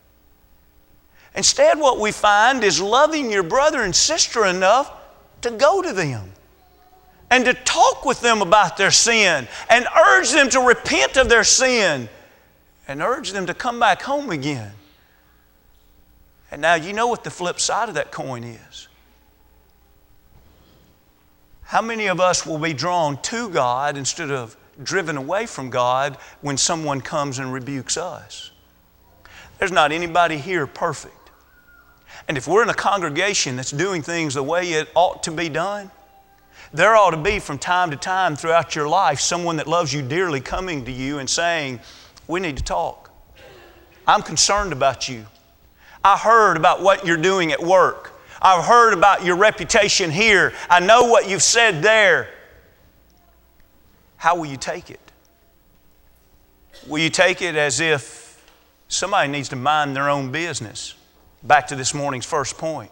Instead, 1.36 1.78
what 1.78 2.00
we 2.00 2.12
find 2.12 2.63
is 2.63 2.80
loving 2.80 3.30
your 3.30 3.44
brother 3.44 3.82
and 3.84 3.96
sister 3.96 4.46
enough 4.46 4.91
to 5.41 5.52
go 5.52 5.82
to 5.82 5.91
them 5.91 6.32
and 7.30 7.46
to 7.46 7.54
talk 7.54 8.06
with 8.06 8.22
them 8.22 8.42
about 8.42 8.78
their 8.78 8.92
sin 8.92 9.48
and 9.70 9.88
urge 10.08 10.32
them 10.32 10.50
to 10.50 10.60
repent 10.60 11.18
of 11.18 11.30
their 11.30 11.44
sin 11.44 12.08
and 12.88 13.02
urge 13.02 13.32
them 13.32 13.48
to 13.48 13.54
come 13.54 13.80
back 13.80 14.02
home 14.02 14.30
again. 14.30 14.72
And 16.52 16.62
now 16.62 16.76
you 16.76 16.94
know 16.94 17.08
what 17.08 17.24
the 17.24 17.32
flip 17.32 17.60
side 17.60 17.90
of 17.90 17.96
that 17.96 18.12
coin 18.12 18.44
is. 18.44 18.88
How 21.64 21.82
many 21.82 22.08
of 22.08 22.20
us 22.20 22.46
will 22.46 22.60
be 22.60 22.74
drawn 22.74 23.20
to 23.24 23.50
God 23.50 23.98
instead 23.98 24.30
of 24.30 24.56
driven 24.84 25.18
away 25.18 25.48
from 25.48 25.72
God 25.72 26.18
when 26.42 26.58
someone 26.58 27.02
comes 27.02 27.40
and 27.40 27.52
rebukes 27.52 27.98
us? 27.98 28.52
There's 29.58 29.72
not 29.72 29.92
anybody 29.92 30.38
here 30.38 30.68
perfect. 30.68 31.14
And 32.28 32.38
if 32.38 32.48
we're 32.48 32.64
in 32.64 32.70
a 32.70 32.76
congregation 32.76 33.56
that's 33.56 33.72
doing 33.72 34.02
things 34.02 34.36
the 34.36 34.44
way 34.44 34.74
it 34.74 34.90
ought 34.96 35.24
to 35.24 35.32
be 35.32 35.50
done, 35.50 35.90
there 36.76 36.96
ought 36.96 37.12
to 37.12 37.18
be 37.18 37.40
from 37.40 37.58
time 37.58 37.92
to 37.92 37.98
time 37.98 38.36
throughout 38.36 38.76
your 38.76 38.88
life 38.88 39.20
someone 39.20 39.58
that 39.58 39.68
loves 39.68 39.94
you 39.94 40.02
dearly 40.02 40.42
coming 40.42 40.86
to 40.86 40.92
you 40.92 41.20
and 41.20 41.30
saying, 41.30 41.80
We 42.28 42.40
need 42.40 42.58
to 42.58 42.64
talk. 42.64 43.12
I'm 44.08 44.22
concerned 44.22 44.74
about 44.74 45.08
you. 45.08 45.26
I 46.04 46.18
heard 46.18 46.58
about 46.58 46.82
what 46.82 47.06
you're 47.06 47.18
doing 47.18 47.52
at 47.52 47.62
work. 47.62 48.12
I've 48.42 48.66
heard 48.66 48.94
about 48.94 49.24
your 49.24 49.38
reputation 49.38 50.12
here. 50.12 50.54
I 50.70 50.80
know 50.80 51.06
what 51.06 51.28
you've 51.28 51.42
said 51.42 51.82
there. 51.82 52.30
How 54.18 54.36
will 54.36 54.46
you 54.46 54.58
take 54.58 54.90
it? 54.90 55.00
Will 56.88 57.00
you 57.00 57.10
take 57.10 57.42
it 57.42 57.56
as 57.56 57.80
if 57.80 58.44
somebody 58.88 59.32
needs 59.32 59.50
to 59.50 59.56
mind 59.56 59.96
their 59.96 60.10
own 60.10 60.32
business? 60.32 60.94
Back 61.42 61.68
to 61.68 61.76
this 61.76 61.94
morning's 61.94 62.26
first 62.26 62.58
point. 62.58 62.92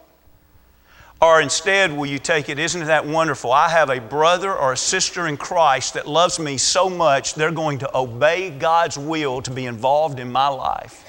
Or 1.24 1.40
instead, 1.40 1.94
will 1.94 2.06
you 2.06 2.20
take 2.20 2.50
it, 2.50 2.60
isn't 2.60 2.86
that 2.86 3.08
wonderful? 3.08 3.54
I 3.54 3.70
have 3.70 3.90
a 3.90 4.02
brother 4.02 4.54
or 4.54 4.74
a 4.74 4.78
sister 4.78 5.26
in 5.26 5.38
Christ 5.38 5.94
that 5.94 6.06
loves 6.06 6.38
me 6.38 6.58
so 6.58 6.90
much, 6.90 7.36
they're 7.36 7.50
going 7.50 7.80
to 7.80 7.98
obey 7.98 8.50
God's 8.50 8.98
will 8.98 9.42
to 9.44 9.50
be 9.50 9.66
involved 9.66 10.20
in 10.20 10.30
my 10.30 10.50
life. 10.50 11.06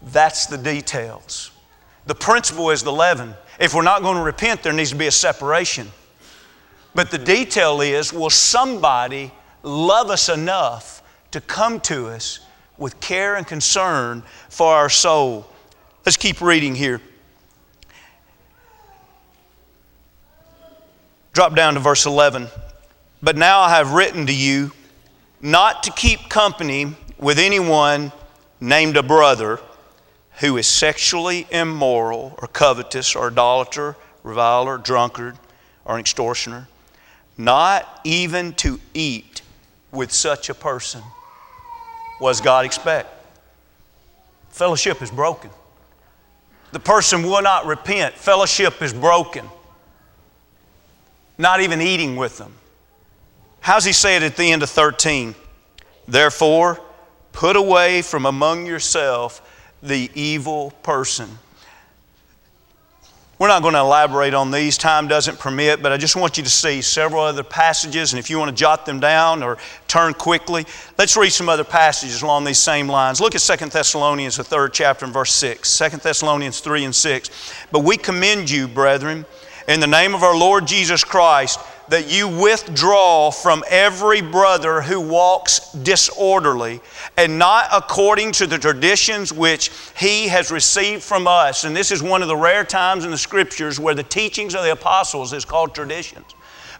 That's 0.00 0.46
the 0.46 0.56
details. 0.56 1.50
The 2.06 2.14
principle 2.14 2.70
is 2.70 2.82
the 2.82 2.90
leaven. 2.90 3.34
If 3.60 3.74
we're 3.74 3.82
not 3.82 4.00
going 4.00 4.16
to 4.16 4.22
repent, 4.22 4.62
there 4.62 4.72
needs 4.72 4.90
to 4.90 4.96
be 4.96 5.08
a 5.08 5.12
separation. 5.12 5.92
But 6.94 7.10
the 7.10 7.18
detail 7.18 7.82
is 7.82 8.14
will 8.14 8.30
somebody 8.30 9.30
love 9.62 10.08
us 10.08 10.30
enough 10.30 11.02
to 11.32 11.42
come 11.42 11.80
to 11.80 12.06
us 12.06 12.40
with 12.78 12.98
care 12.98 13.36
and 13.36 13.46
concern 13.46 14.22
for 14.48 14.72
our 14.72 14.88
soul? 14.88 15.46
Let's 16.06 16.16
keep 16.16 16.40
reading 16.40 16.74
here. 16.74 17.02
Drop 21.36 21.54
down 21.54 21.74
to 21.74 21.80
verse 21.80 22.06
11. 22.06 22.48
But 23.22 23.36
now 23.36 23.60
I 23.60 23.68
have 23.76 23.92
written 23.92 24.24
to 24.24 24.34
you 24.34 24.72
not 25.42 25.82
to 25.82 25.92
keep 25.92 26.30
company 26.30 26.94
with 27.18 27.38
anyone 27.38 28.10
named 28.58 28.96
a 28.96 29.02
brother 29.02 29.60
who 30.38 30.56
is 30.56 30.66
sexually 30.66 31.46
immoral 31.50 32.38
or 32.40 32.48
covetous 32.48 33.14
or 33.14 33.26
idolater, 33.26 33.96
reviler, 34.22 34.78
drunkard, 34.78 35.36
or 35.84 35.96
an 35.96 36.00
extortioner, 36.00 36.68
not 37.36 38.00
even 38.02 38.54
to 38.54 38.80
eat 38.94 39.42
with 39.92 40.12
such 40.12 40.48
a 40.48 40.54
person 40.54 41.02
was 42.18 42.40
God 42.40 42.64
expect. 42.64 43.10
Fellowship 44.48 45.02
is 45.02 45.10
broken. 45.10 45.50
The 46.72 46.80
person 46.80 47.24
will 47.24 47.42
not 47.42 47.66
repent. 47.66 48.14
Fellowship 48.14 48.80
is 48.80 48.94
broken. 48.94 49.46
Not 51.38 51.60
even 51.60 51.80
eating 51.80 52.16
with 52.16 52.38
them. 52.38 52.52
How's 53.60 53.84
he 53.84 53.92
say 53.92 54.16
it 54.16 54.22
at 54.22 54.36
the 54.36 54.52
end 54.52 54.62
of 54.62 54.70
13? 54.70 55.34
Therefore, 56.08 56.80
put 57.32 57.56
away 57.56 58.02
from 58.02 58.26
among 58.26 58.66
yourself 58.66 59.42
the 59.82 60.10
evil 60.14 60.70
person. 60.82 61.28
We're 63.38 63.48
not 63.48 63.60
going 63.60 63.74
to 63.74 63.80
elaborate 63.80 64.32
on 64.32 64.50
these, 64.50 64.78
time 64.78 65.08
doesn't 65.08 65.38
permit, 65.38 65.82
but 65.82 65.92
I 65.92 65.98
just 65.98 66.16
want 66.16 66.38
you 66.38 66.44
to 66.44 66.48
see 66.48 66.80
several 66.80 67.22
other 67.22 67.42
passages, 67.42 68.14
and 68.14 68.18
if 68.18 68.30
you 68.30 68.38
want 68.38 68.48
to 68.48 68.56
jot 68.56 68.86
them 68.86 68.98
down 68.98 69.42
or 69.42 69.58
turn 69.88 70.14
quickly, 70.14 70.64
let's 70.96 71.18
read 71.18 71.28
some 71.28 71.50
other 71.50 71.62
passages 71.62 72.22
along 72.22 72.44
these 72.44 72.58
same 72.58 72.88
lines. 72.88 73.20
Look 73.20 73.34
at 73.34 73.42
2 73.42 73.66
Thessalonians, 73.66 74.38
the 74.38 74.44
third 74.44 74.72
chapter, 74.72 75.04
and 75.04 75.12
verse 75.12 75.34
6. 75.34 75.78
2 75.78 75.88
Thessalonians 75.98 76.60
3 76.60 76.84
and 76.86 76.94
6. 76.94 77.30
But 77.70 77.80
we 77.80 77.98
commend 77.98 78.48
you, 78.48 78.68
brethren, 78.68 79.26
in 79.68 79.80
the 79.80 79.86
name 79.86 80.14
of 80.14 80.22
our 80.22 80.36
Lord 80.36 80.66
Jesus 80.66 81.04
Christ, 81.04 81.58
that 81.88 82.10
you 82.10 82.28
withdraw 82.28 83.30
from 83.30 83.62
every 83.68 84.20
brother 84.20 84.80
who 84.80 85.00
walks 85.00 85.72
disorderly 85.72 86.80
and 87.16 87.38
not 87.38 87.68
according 87.72 88.32
to 88.32 88.46
the 88.46 88.58
traditions 88.58 89.32
which 89.32 89.70
he 89.96 90.28
has 90.28 90.50
received 90.50 91.02
from 91.02 91.28
us. 91.28 91.64
And 91.64 91.76
this 91.76 91.92
is 91.92 92.02
one 92.02 92.22
of 92.22 92.28
the 92.28 92.36
rare 92.36 92.64
times 92.64 93.04
in 93.04 93.10
the 93.10 93.18
scriptures 93.18 93.78
where 93.78 93.94
the 93.94 94.02
teachings 94.02 94.54
of 94.54 94.64
the 94.64 94.72
apostles 94.72 95.32
is 95.32 95.44
called 95.44 95.74
traditions. 95.74 96.26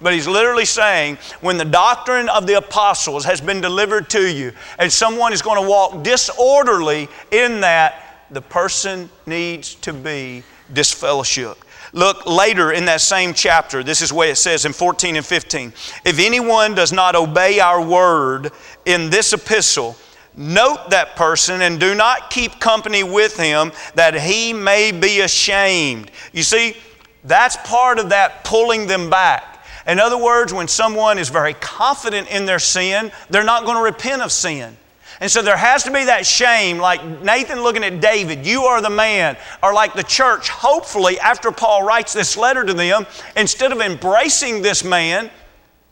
But 0.01 0.13
he's 0.13 0.29
literally 0.29 0.65
saying 0.65 1.19
when 1.41 1.57
the 1.57 1.65
doctrine 1.65 2.29
of 2.29 2.47
the 2.47 2.55
apostles 2.55 3.25
has 3.25 3.41
been 3.41 3.61
delivered 3.61 4.11
to 4.11 4.31
you 4.31 4.53
and 4.79 4.93
someone 4.93 5.33
is 5.33 5.41
going 5.41 5.63
to 5.63 5.69
walk 5.69 6.03
disorderly 6.03 7.09
in 7.31 7.61
that, 7.61 8.03
the 8.31 8.43
person 8.43 9.09
needs 9.25 9.77
to 9.77 9.93
be 9.93 10.43
disfellowshipped. 10.75 11.63
Look 11.97 12.27
later 12.27 12.73
in 12.73 12.85
that 12.85 13.01
same 13.01 13.33
chapter. 13.33 13.83
This 13.83 14.03
is 14.03 14.13
what 14.13 14.29
it 14.29 14.37
says 14.37 14.67
in 14.67 14.75
14 14.75 15.17
and 15.17 15.25
15. 15.25 15.73
If 16.05 16.19
anyone 16.19 16.75
does 16.75 16.93
not 16.93 17.17
obey 17.17 17.59
our 17.59 17.83
word 17.83 18.53
in 18.85 19.09
this 19.09 19.33
epistle, 19.33 19.97
note 20.37 20.91
that 20.91 21.17
person 21.17 21.63
and 21.63 21.81
do 21.81 21.95
not 21.95 22.29
keep 22.29 22.61
company 22.61 23.03
with 23.03 23.39
him 23.39 23.73
that 23.95 24.13
he 24.13 24.53
may 24.53 24.93
be 24.93 25.21
ashamed. 25.21 26.11
You 26.35 26.43
see, 26.43 26.77
that's 27.25 27.57
part 27.65 27.99
of 27.99 28.11
that 28.11 28.45
pulling 28.45 28.87
them 28.87 29.09
back. 29.09 29.65
In 29.87 29.99
other 29.99 30.19
words, 30.19 30.53
when 30.53 30.69
someone 30.69 31.19
is 31.19 31.31
very 31.31 31.55
confident 31.55 32.29
in 32.29 32.45
their 32.45 32.59
sin, 32.59 33.11
they're 33.31 33.43
not 33.43 33.65
going 33.65 33.79
to 33.79 33.83
repent 33.83 34.21
of 34.21 34.31
sin. 34.33 34.77
And 35.21 35.31
so 35.31 35.41
there 35.41 35.57
has 35.57 35.83
to 35.85 35.91
be 35.91 36.05
that 36.05 36.27
shame, 36.27 36.79
like 36.79 37.03
Nathan 37.23 37.63
looking 37.63 37.85
at 37.85 38.01
David, 38.01 38.47
you 38.47 38.65
are 38.65 38.83
the 38.83 38.91
man. 38.91 39.37
Or 39.63 39.73
like 39.73 39.95
the 39.95 40.03
church, 40.03 40.49
hopefully, 40.51 41.19
after 41.21 41.51
Paul 41.51 41.85
writes 41.85 42.13
this 42.13 42.37
letter 42.37 42.65
to 42.65 42.75
them, 42.75 43.07
instead 43.37 43.73
of 43.73 43.81
embracing 43.81 44.63
this 44.63 44.85
man, 44.85 45.31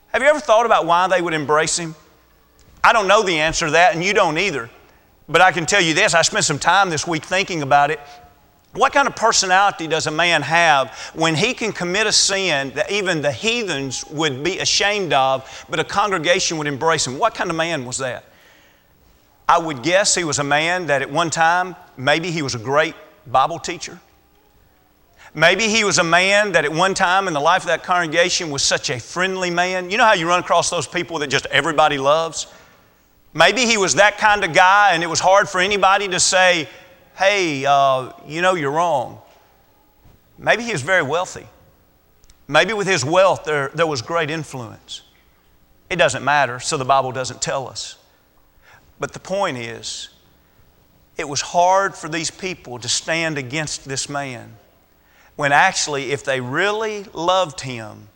have 0.08 0.22
you 0.22 0.28
ever 0.28 0.40
thought 0.40 0.66
about 0.66 0.86
why 0.86 1.08
they 1.08 1.22
would 1.22 1.34
embrace 1.34 1.78
him? 1.78 1.94
I 2.82 2.92
don't 2.92 3.08
know 3.08 3.22
the 3.22 3.40
answer 3.40 3.66
to 3.66 3.72
that, 3.72 3.94
and 3.94 4.04
you 4.04 4.12
don't 4.12 4.36
either. 4.36 4.68
But 5.26 5.40
I 5.40 5.52
can 5.52 5.64
tell 5.64 5.80
you 5.80 5.94
this 5.94 6.14
I 6.14 6.22
spent 6.22 6.44
some 6.44 6.58
time 6.58 6.90
this 6.90 7.06
week 7.06 7.24
thinking 7.24 7.62
about 7.62 7.90
it. 7.90 7.98
What 8.74 8.92
kind 8.92 9.06
of 9.06 9.14
personality 9.16 9.86
does 9.86 10.06
a 10.06 10.10
man 10.10 10.42
have 10.42 10.90
when 11.14 11.36
he 11.36 11.54
can 11.54 11.72
commit 11.72 12.06
a 12.06 12.12
sin 12.12 12.72
that 12.74 12.90
even 12.90 13.22
the 13.22 13.30
heathens 13.30 14.04
would 14.06 14.42
be 14.42 14.58
ashamed 14.58 15.12
of, 15.12 15.66
but 15.70 15.78
a 15.78 15.84
congregation 15.84 16.58
would 16.58 16.66
embrace 16.66 17.06
him? 17.06 17.18
What 17.18 17.34
kind 17.34 17.50
of 17.50 17.56
man 17.56 17.84
was 17.86 17.98
that? 17.98 18.24
I 19.48 19.58
would 19.58 19.82
guess 19.82 20.14
he 20.14 20.24
was 20.24 20.38
a 20.38 20.44
man 20.44 20.86
that 20.86 21.02
at 21.02 21.10
one 21.10 21.30
time, 21.30 21.76
maybe 21.96 22.30
he 22.30 22.42
was 22.42 22.54
a 22.54 22.58
great 22.58 22.94
Bible 23.26 23.58
teacher. 23.58 24.00
Maybe 25.34 25.68
he 25.68 25.82
was 25.82 25.98
a 25.98 26.04
man 26.04 26.52
that 26.52 26.64
at 26.64 26.72
one 26.72 26.94
time 26.94 27.26
in 27.26 27.34
the 27.34 27.40
life 27.40 27.62
of 27.62 27.66
that 27.66 27.82
congregation 27.82 28.50
was 28.50 28.62
such 28.62 28.88
a 28.88 29.00
friendly 29.00 29.50
man. 29.50 29.90
You 29.90 29.98
know 29.98 30.04
how 30.04 30.14
you 30.14 30.28
run 30.28 30.40
across 30.40 30.70
those 30.70 30.86
people 30.86 31.18
that 31.18 31.26
just 31.26 31.46
everybody 31.46 31.98
loves? 31.98 32.46
Maybe 33.34 33.66
he 33.66 33.76
was 33.76 33.96
that 33.96 34.16
kind 34.16 34.44
of 34.44 34.54
guy 34.54 34.92
and 34.92 35.02
it 35.02 35.08
was 35.08 35.18
hard 35.18 35.48
for 35.48 35.60
anybody 35.60 36.06
to 36.08 36.20
say, 36.20 36.68
hey, 37.16 37.66
uh, 37.66 38.12
you 38.26 38.42
know, 38.42 38.54
you're 38.54 38.70
wrong. 38.70 39.20
Maybe 40.38 40.62
he 40.62 40.70
was 40.70 40.82
very 40.82 41.02
wealthy. 41.02 41.46
Maybe 42.46 42.72
with 42.72 42.86
his 42.86 43.04
wealth 43.04 43.44
there, 43.44 43.70
there 43.74 43.86
was 43.88 44.02
great 44.02 44.30
influence. 44.30 45.02
It 45.90 45.96
doesn't 45.96 46.24
matter, 46.24 46.60
so 46.60 46.76
the 46.76 46.84
Bible 46.84 47.10
doesn't 47.10 47.42
tell 47.42 47.68
us. 47.68 47.96
But 48.98 49.12
the 49.12 49.20
point 49.20 49.58
is, 49.58 50.08
it 51.16 51.28
was 51.28 51.40
hard 51.40 51.94
for 51.94 52.08
these 52.08 52.30
people 52.30 52.78
to 52.78 52.88
stand 52.88 53.38
against 53.38 53.84
this 53.84 54.08
man 54.08 54.56
when 55.36 55.52
actually, 55.52 56.12
if 56.12 56.24
they 56.24 56.40
really 56.40 57.04
loved 57.12 57.60
him, 57.60 58.08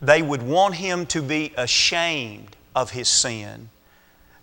they 0.00 0.22
would 0.22 0.42
want 0.42 0.76
him 0.76 1.06
to 1.06 1.22
be 1.22 1.52
ashamed 1.56 2.56
of 2.74 2.90
his 2.90 3.08
sin, 3.08 3.68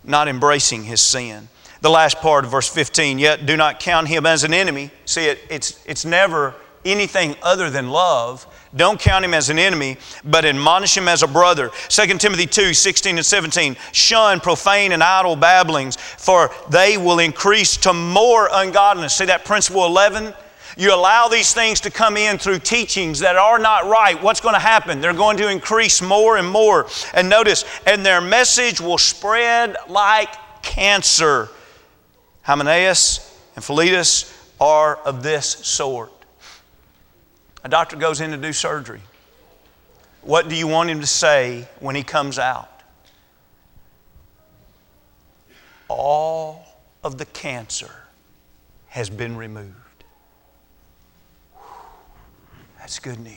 not 0.04 0.28
embracing 0.28 0.84
his 0.84 1.00
sin. 1.00 1.48
The 1.80 1.90
last 1.90 2.18
part 2.18 2.44
of 2.44 2.50
verse 2.50 2.68
15, 2.68 3.18
yet 3.18 3.46
do 3.46 3.56
not 3.56 3.80
count 3.80 4.08
him 4.08 4.26
as 4.26 4.44
an 4.44 4.52
enemy. 4.52 4.90
See, 5.06 5.26
it, 5.26 5.38
it's, 5.48 5.82
it's 5.86 6.04
never 6.04 6.54
anything 6.84 7.36
other 7.42 7.70
than 7.70 7.90
love. 7.90 8.46
Don't 8.76 9.00
count 9.00 9.24
him 9.24 9.34
as 9.34 9.50
an 9.50 9.58
enemy, 9.58 9.96
but 10.24 10.44
admonish 10.44 10.96
him 10.96 11.08
as 11.08 11.24
a 11.24 11.26
brother. 11.26 11.70
2 11.88 12.18
Timothy 12.18 12.46
2 12.46 12.72
16 12.72 13.16
and 13.16 13.26
17. 13.26 13.76
Shun 13.92 14.38
profane 14.38 14.92
and 14.92 15.02
idle 15.02 15.34
babblings, 15.34 15.96
for 15.96 16.52
they 16.68 16.96
will 16.96 17.18
increase 17.18 17.76
to 17.78 17.92
more 17.92 18.48
ungodliness. 18.52 19.14
See 19.16 19.24
that 19.24 19.44
principle 19.44 19.90
leaven? 19.90 20.32
You 20.76 20.94
allow 20.94 21.26
these 21.26 21.52
things 21.52 21.80
to 21.80 21.90
come 21.90 22.16
in 22.16 22.38
through 22.38 22.60
teachings 22.60 23.18
that 23.18 23.36
are 23.36 23.58
not 23.58 23.86
right. 23.86 24.20
What's 24.22 24.40
going 24.40 24.54
to 24.54 24.60
happen? 24.60 25.00
They're 25.00 25.12
going 25.12 25.36
to 25.38 25.48
increase 25.48 26.00
more 26.00 26.36
and 26.36 26.48
more. 26.48 26.86
And 27.12 27.28
notice, 27.28 27.64
and 27.86 28.06
their 28.06 28.20
message 28.20 28.80
will 28.80 28.98
spread 28.98 29.76
like 29.88 30.32
cancer. 30.62 31.48
Hymenaeus 32.42 33.38
and 33.56 33.64
Philetus 33.64 34.32
are 34.60 34.96
of 34.96 35.24
this 35.24 35.48
sort. 35.48 36.12
A 37.62 37.68
doctor 37.68 37.96
goes 37.96 38.20
in 38.20 38.30
to 38.30 38.36
do 38.36 38.52
surgery. 38.52 39.02
What 40.22 40.48
do 40.48 40.54
you 40.54 40.66
want 40.66 40.90
him 40.90 41.00
to 41.00 41.06
say 41.06 41.68
when 41.80 41.94
he 41.94 42.02
comes 42.02 42.38
out? 42.38 42.82
All 45.88 46.64
of 47.02 47.18
the 47.18 47.26
cancer 47.26 47.90
has 48.88 49.10
been 49.10 49.36
removed. 49.36 49.74
That's 52.78 52.98
good 52.98 53.20
news. 53.20 53.36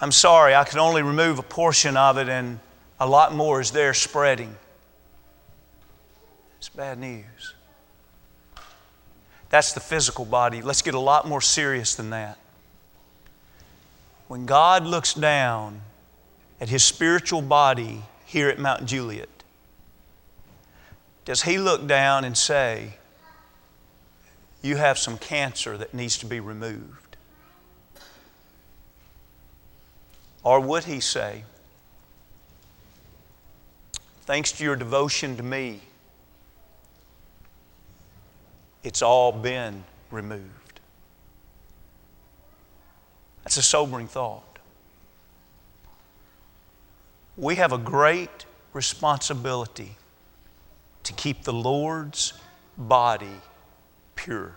I'm 0.00 0.12
sorry, 0.12 0.54
I 0.54 0.64
can 0.64 0.78
only 0.78 1.02
remove 1.02 1.38
a 1.38 1.42
portion 1.42 1.96
of 1.96 2.18
it, 2.18 2.28
and 2.28 2.60
a 3.00 3.06
lot 3.06 3.34
more 3.34 3.60
is 3.60 3.70
there 3.70 3.94
spreading. 3.94 4.54
It's 6.58 6.68
bad 6.68 6.98
news. 6.98 7.55
That's 9.56 9.72
the 9.72 9.80
physical 9.80 10.26
body. 10.26 10.60
Let's 10.60 10.82
get 10.82 10.92
a 10.92 11.00
lot 11.00 11.26
more 11.26 11.40
serious 11.40 11.94
than 11.94 12.10
that. 12.10 12.36
When 14.28 14.44
God 14.44 14.84
looks 14.84 15.14
down 15.14 15.80
at 16.60 16.68
his 16.68 16.84
spiritual 16.84 17.40
body 17.40 18.02
here 18.26 18.50
at 18.50 18.58
Mount 18.58 18.84
Juliet, 18.84 19.30
does 21.24 21.44
he 21.44 21.56
look 21.56 21.86
down 21.86 22.22
and 22.26 22.36
say, 22.36 22.96
You 24.60 24.76
have 24.76 24.98
some 24.98 25.16
cancer 25.16 25.78
that 25.78 25.94
needs 25.94 26.18
to 26.18 26.26
be 26.26 26.38
removed? 26.38 27.16
Or 30.44 30.60
would 30.60 30.84
he 30.84 31.00
say, 31.00 31.44
Thanks 34.26 34.52
to 34.52 34.64
your 34.64 34.76
devotion 34.76 35.34
to 35.38 35.42
me, 35.42 35.80
it's 38.86 39.02
all 39.02 39.32
been 39.32 39.82
removed. 40.12 40.78
That's 43.42 43.56
a 43.56 43.62
sobering 43.62 44.06
thought. 44.06 44.60
We 47.36 47.56
have 47.56 47.72
a 47.72 47.78
great 47.78 48.46
responsibility 48.72 49.96
to 51.02 51.12
keep 51.12 51.42
the 51.42 51.52
Lord's 51.52 52.34
body 52.78 53.40
pure. 54.14 54.54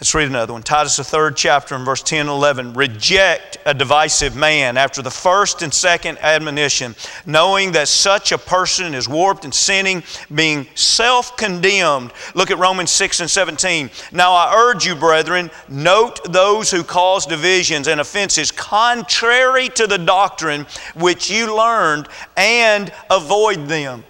Let's 0.00 0.16
read 0.16 0.26
another 0.26 0.52
one. 0.52 0.64
Titus, 0.64 0.96
the 0.96 1.04
third 1.04 1.36
chapter, 1.36 1.76
and 1.76 1.84
verse 1.84 2.02
10 2.02 2.22
and 2.22 2.28
11. 2.28 2.74
Reject 2.74 3.58
a 3.64 3.72
divisive 3.72 4.34
man 4.34 4.76
after 4.76 5.00
the 5.00 5.12
first 5.12 5.62
and 5.62 5.72
second 5.72 6.18
admonition, 6.18 6.96
knowing 7.24 7.70
that 7.72 7.86
such 7.86 8.32
a 8.32 8.38
person 8.38 8.94
is 8.94 9.08
warped 9.08 9.44
and 9.44 9.54
sinning, 9.54 10.02
being 10.34 10.66
self 10.74 11.36
condemned. 11.36 12.12
Look 12.34 12.50
at 12.50 12.58
Romans 12.58 12.90
6 12.90 13.20
and 13.20 13.30
17. 13.30 13.90
Now 14.10 14.32
I 14.32 14.52
urge 14.56 14.84
you, 14.84 14.96
brethren, 14.96 15.52
note 15.68 16.32
those 16.32 16.68
who 16.68 16.82
cause 16.82 17.24
divisions 17.24 17.86
and 17.86 18.00
offenses 18.00 18.50
contrary 18.50 19.68
to 19.68 19.86
the 19.86 19.98
doctrine 19.98 20.66
which 20.96 21.30
you 21.30 21.56
learned, 21.56 22.08
and 22.36 22.92
avoid 23.08 23.68
them. 23.68 24.02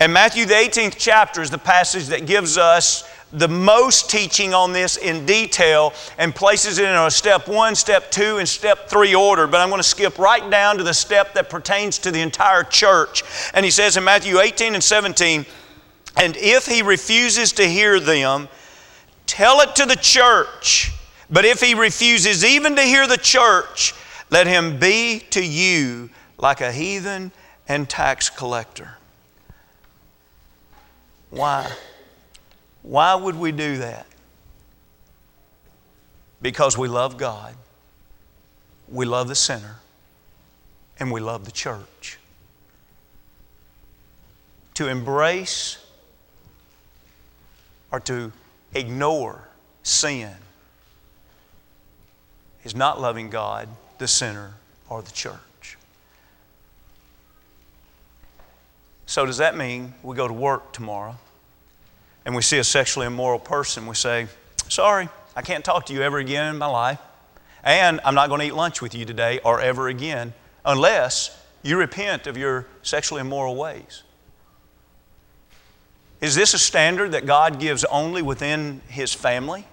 And 0.00 0.12
Matthew, 0.12 0.46
the 0.46 0.54
18th 0.54 0.96
chapter, 0.98 1.42
is 1.42 1.50
the 1.50 1.58
passage 1.58 2.06
that 2.06 2.26
gives 2.26 2.58
us 2.58 3.08
the 3.32 3.48
most 3.48 4.10
teaching 4.10 4.52
on 4.52 4.72
this 4.72 4.96
in 4.96 5.24
detail 5.24 5.92
and 6.18 6.34
places 6.34 6.78
it 6.78 6.84
in 6.84 6.94
a 6.94 7.10
step 7.10 7.48
one, 7.48 7.74
step 7.74 8.10
two, 8.10 8.38
and 8.38 8.48
step 8.48 8.88
three 8.88 9.14
order. 9.14 9.46
But 9.46 9.60
I'm 9.60 9.68
going 9.68 9.78
to 9.80 9.88
skip 9.88 10.18
right 10.18 10.48
down 10.50 10.76
to 10.78 10.84
the 10.84 10.94
step 10.94 11.34
that 11.34 11.48
pertains 11.48 11.98
to 12.00 12.10
the 12.10 12.20
entire 12.20 12.62
church. 12.62 13.22
And 13.54 13.64
he 13.64 13.70
says 13.70 13.96
in 13.96 14.04
Matthew 14.04 14.38
18 14.38 14.74
and 14.74 14.84
17, 14.84 15.46
and 16.16 16.36
if 16.36 16.66
he 16.66 16.82
refuses 16.82 17.52
to 17.52 17.66
hear 17.66 17.98
them, 17.98 18.48
tell 19.26 19.60
it 19.60 19.74
to 19.76 19.86
the 19.86 19.96
church. 19.96 20.92
But 21.30 21.46
if 21.46 21.60
he 21.60 21.74
refuses 21.74 22.44
even 22.44 22.76
to 22.76 22.82
hear 22.82 23.06
the 23.06 23.16
church, 23.16 23.94
let 24.30 24.46
him 24.46 24.78
be 24.78 25.20
to 25.30 25.42
you 25.42 26.10
like 26.36 26.60
a 26.60 26.70
heathen 26.70 27.32
and 27.66 27.88
tax 27.88 28.28
collector. 28.28 28.98
Why? 31.30 31.70
Why 32.82 33.14
would 33.14 33.38
we 33.38 33.52
do 33.52 33.78
that? 33.78 34.06
Because 36.40 36.76
we 36.76 36.88
love 36.88 37.16
God, 37.16 37.54
we 38.88 39.06
love 39.06 39.28
the 39.28 39.34
sinner, 39.34 39.76
and 40.98 41.12
we 41.12 41.20
love 41.20 41.44
the 41.44 41.52
church. 41.52 42.18
To 44.74 44.88
embrace 44.88 45.78
or 47.92 48.00
to 48.00 48.32
ignore 48.74 49.48
sin 49.82 50.32
is 52.64 52.74
not 52.74 53.00
loving 53.00 53.30
God, 53.30 53.68
the 53.98 54.08
sinner, 54.08 54.54
or 54.88 55.02
the 55.02 55.10
church. 55.12 55.76
So, 59.06 59.26
does 59.26 59.36
that 59.38 59.56
mean 59.56 59.94
we 60.02 60.16
go 60.16 60.26
to 60.26 60.32
work 60.32 60.72
tomorrow? 60.72 61.16
And 62.24 62.34
we 62.34 62.42
see 62.42 62.58
a 62.58 62.64
sexually 62.64 63.06
immoral 63.06 63.38
person, 63.38 63.86
we 63.86 63.94
say, 63.94 64.28
Sorry, 64.68 65.08
I 65.36 65.42
can't 65.42 65.64
talk 65.64 65.86
to 65.86 65.92
you 65.92 66.02
ever 66.02 66.18
again 66.18 66.46
in 66.54 66.58
my 66.58 66.66
life. 66.66 66.98
And 67.64 68.00
I'm 68.04 68.14
not 68.14 68.28
going 68.28 68.40
to 68.40 68.46
eat 68.46 68.54
lunch 68.54 68.82
with 68.82 68.94
you 68.94 69.04
today 69.04 69.38
or 69.44 69.60
ever 69.60 69.88
again 69.88 70.32
unless 70.64 71.38
you 71.62 71.76
repent 71.76 72.26
of 72.26 72.36
your 72.36 72.66
sexually 72.82 73.20
immoral 73.20 73.54
ways. 73.56 74.02
Is 76.20 76.34
this 76.34 76.54
a 76.54 76.58
standard 76.58 77.12
that 77.12 77.26
God 77.26 77.58
gives 77.58 77.84
only 77.84 78.22
within 78.22 78.80
His 78.88 79.12
family? 79.12 79.66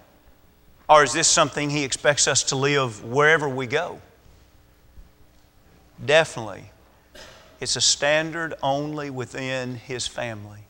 Or 0.88 1.04
is 1.04 1.12
this 1.12 1.28
something 1.28 1.70
He 1.70 1.84
expects 1.84 2.26
us 2.26 2.42
to 2.44 2.56
live 2.56 3.04
wherever 3.04 3.48
we 3.48 3.66
go? 3.66 4.00
Definitely, 6.04 6.70
it's 7.60 7.76
a 7.76 7.80
standard 7.80 8.54
only 8.62 9.10
within 9.10 9.76
His 9.76 10.06
family. 10.06 10.64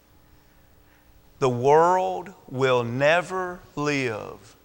The 1.41 1.49
world 1.49 2.33
will 2.49 2.85
never 2.85 3.61
live 3.75 4.57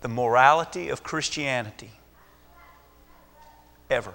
the 0.00 0.08
morality 0.08 0.88
of 0.88 1.02
Christianity. 1.02 1.90
Ever. 3.90 4.14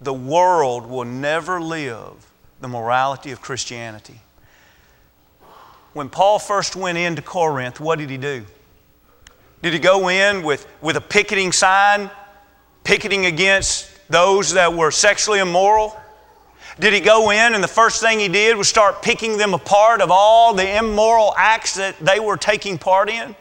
The 0.00 0.12
world 0.12 0.86
will 0.86 1.04
never 1.04 1.60
live 1.60 2.12
the 2.60 2.66
morality 2.66 3.30
of 3.30 3.40
Christianity. 3.40 4.20
When 5.92 6.08
Paul 6.08 6.40
first 6.40 6.74
went 6.74 6.98
into 6.98 7.22
Corinth, 7.22 7.78
what 7.78 8.00
did 8.00 8.10
he 8.10 8.16
do? 8.16 8.44
Did 9.62 9.72
he 9.72 9.78
go 9.78 10.08
in 10.10 10.42
with, 10.42 10.66
with 10.82 10.96
a 10.96 11.00
picketing 11.00 11.52
sign, 11.52 12.10
picketing 12.82 13.26
against 13.26 13.88
those 14.08 14.54
that 14.54 14.74
were 14.74 14.90
sexually 14.90 15.38
immoral? 15.38 15.96
Did 16.80 16.92
he 16.92 17.00
go 17.00 17.30
in 17.30 17.54
and 17.54 17.62
the 17.62 17.68
first 17.68 18.00
thing 18.00 18.18
he 18.18 18.28
did 18.28 18.56
was 18.56 18.68
start 18.68 19.00
picking 19.00 19.36
them 19.38 19.54
apart 19.54 20.00
of 20.00 20.10
all 20.10 20.54
the 20.54 20.76
immoral 20.76 21.32
acts 21.36 21.74
that 21.74 21.98
they 22.00 22.18
were 22.18 22.36
taking 22.36 22.78
part 22.78 23.08
in? 23.08 23.36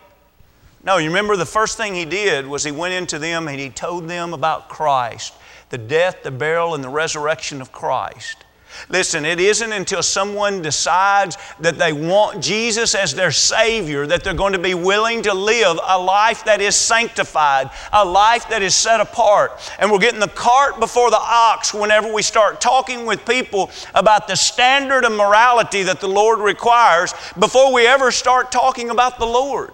No, 0.84 0.98
you 0.98 1.08
remember 1.08 1.36
the 1.36 1.46
first 1.46 1.78
thing 1.78 1.96
he 1.96 2.06
did 2.06 2.46
was 2.46 2.64
he 2.64 2.72
went 2.72 2.94
into 2.94 3.18
them 3.18 3.48
and 3.48 3.60
he 3.60 3.70
told 3.70 4.08
them 4.08 4.34
about 4.34 4.70
Christ, 4.70 5.34
the 5.70 5.78
death, 5.78 6.24
the 6.24 6.32
burial, 6.32 6.76
and 6.76 6.84
the 6.84 6.90
resurrection 6.90 7.62
of 7.62 7.72
Christ. 7.72 8.43
Listen, 8.90 9.26
it 9.26 9.40
isn't 9.40 9.72
until 9.72 10.04
someone 10.04 10.62
decides 10.62 11.38
that 11.60 11.78
they 11.78 11.94
want 11.94 12.44
Jesus 12.44 12.96
as 12.96 13.14
their 13.14 13.32
Savior 13.32 14.06
that 14.08 14.24
they're 14.24 14.34
going 14.34 14.54
to 14.54 14.60
be 14.60 14.74
willing 14.74 15.22
to 15.24 15.34
live 15.34 15.80
a 15.84 15.98
life 15.98 16.46
that 16.46 16.62
is 16.62 16.76
sanctified, 16.76 17.70
a 17.92 18.04
life 18.04 18.50
that 18.50 18.62
is 18.62 18.76
set 18.76 19.00
apart. 19.00 19.52
And 19.80 19.92
we're 19.92 20.00
getting 20.00 20.20
the 20.20 20.28
cart 20.28 20.80
before 20.80 21.10
the 21.10 21.20
ox 21.20 21.74
whenever 21.74 22.12
we 22.12 22.22
start 22.22 22.62
talking 22.62 23.06
with 23.06 23.26
people 23.26 23.72
about 23.96 24.28
the 24.28 24.36
standard 24.36 25.06
of 25.06 25.12
morality 25.14 25.84
that 25.84 26.00
the 26.00 26.08
Lord 26.08 26.40
requires 26.40 27.14
before 27.40 27.74
we 27.74 27.88
ever 27.88 28.12
start 28.12 28.52
talking 28.52 28.90
about 28.90 29.20
the 29.20 29.26
Lord. 29.26 29.72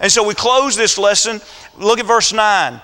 And 0.00 0.10
so 0.10 0.26
we 0.26 0.34
close 0.34 0.76
this 0.76 0.98
lesson. 0.98 1.40
Look 1.76 1.98
at 1.98 2.06
verse 2.06 2.32
9. 2.32 2.80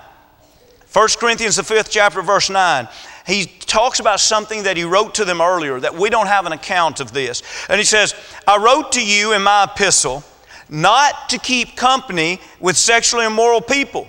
1 0.91 1.07
Corinthians, 1.19 1.57
the 1.57 1.63
fifth 1.63 1.89
chapter, 1.91 2.21
verse 2.21 2.49
9 2.49 2.87
he 3.25 3.45
talks 3.45 3.99
about 3.99 4.19
something 4.19 4.63
that 4.63 4.77
he 4.77 4.83
wrote 4.83 5.15
to 5.15 5.25
them 5.25 5.41
earlier, 5.41 5.79
that 5.79 5.95
we 5.95 6.09
don't 6.09 6.27
have 6.27 6.45
an 6.45 6.51
account 6.51 6.99
of 6.99 7.11
this. 7.11 7.41
And 7.69 7.79
he 7.79 7.85
says, 7.85 8.13
I 8.47 8.57
wrote 8.57 8.91
to 8.93 9.05
you 9.05 9.33
in 9.33 9.41
my 9.41 9.63
epistle 9.63 10.23
not 10.69 11.29
to 11.29 11.37
keep 11.37 11.75
company 11.75 12.39
with 12.59 12.77
sexually 12.77 13.25
immoral 13.25 13.61
people. 13.61 14.07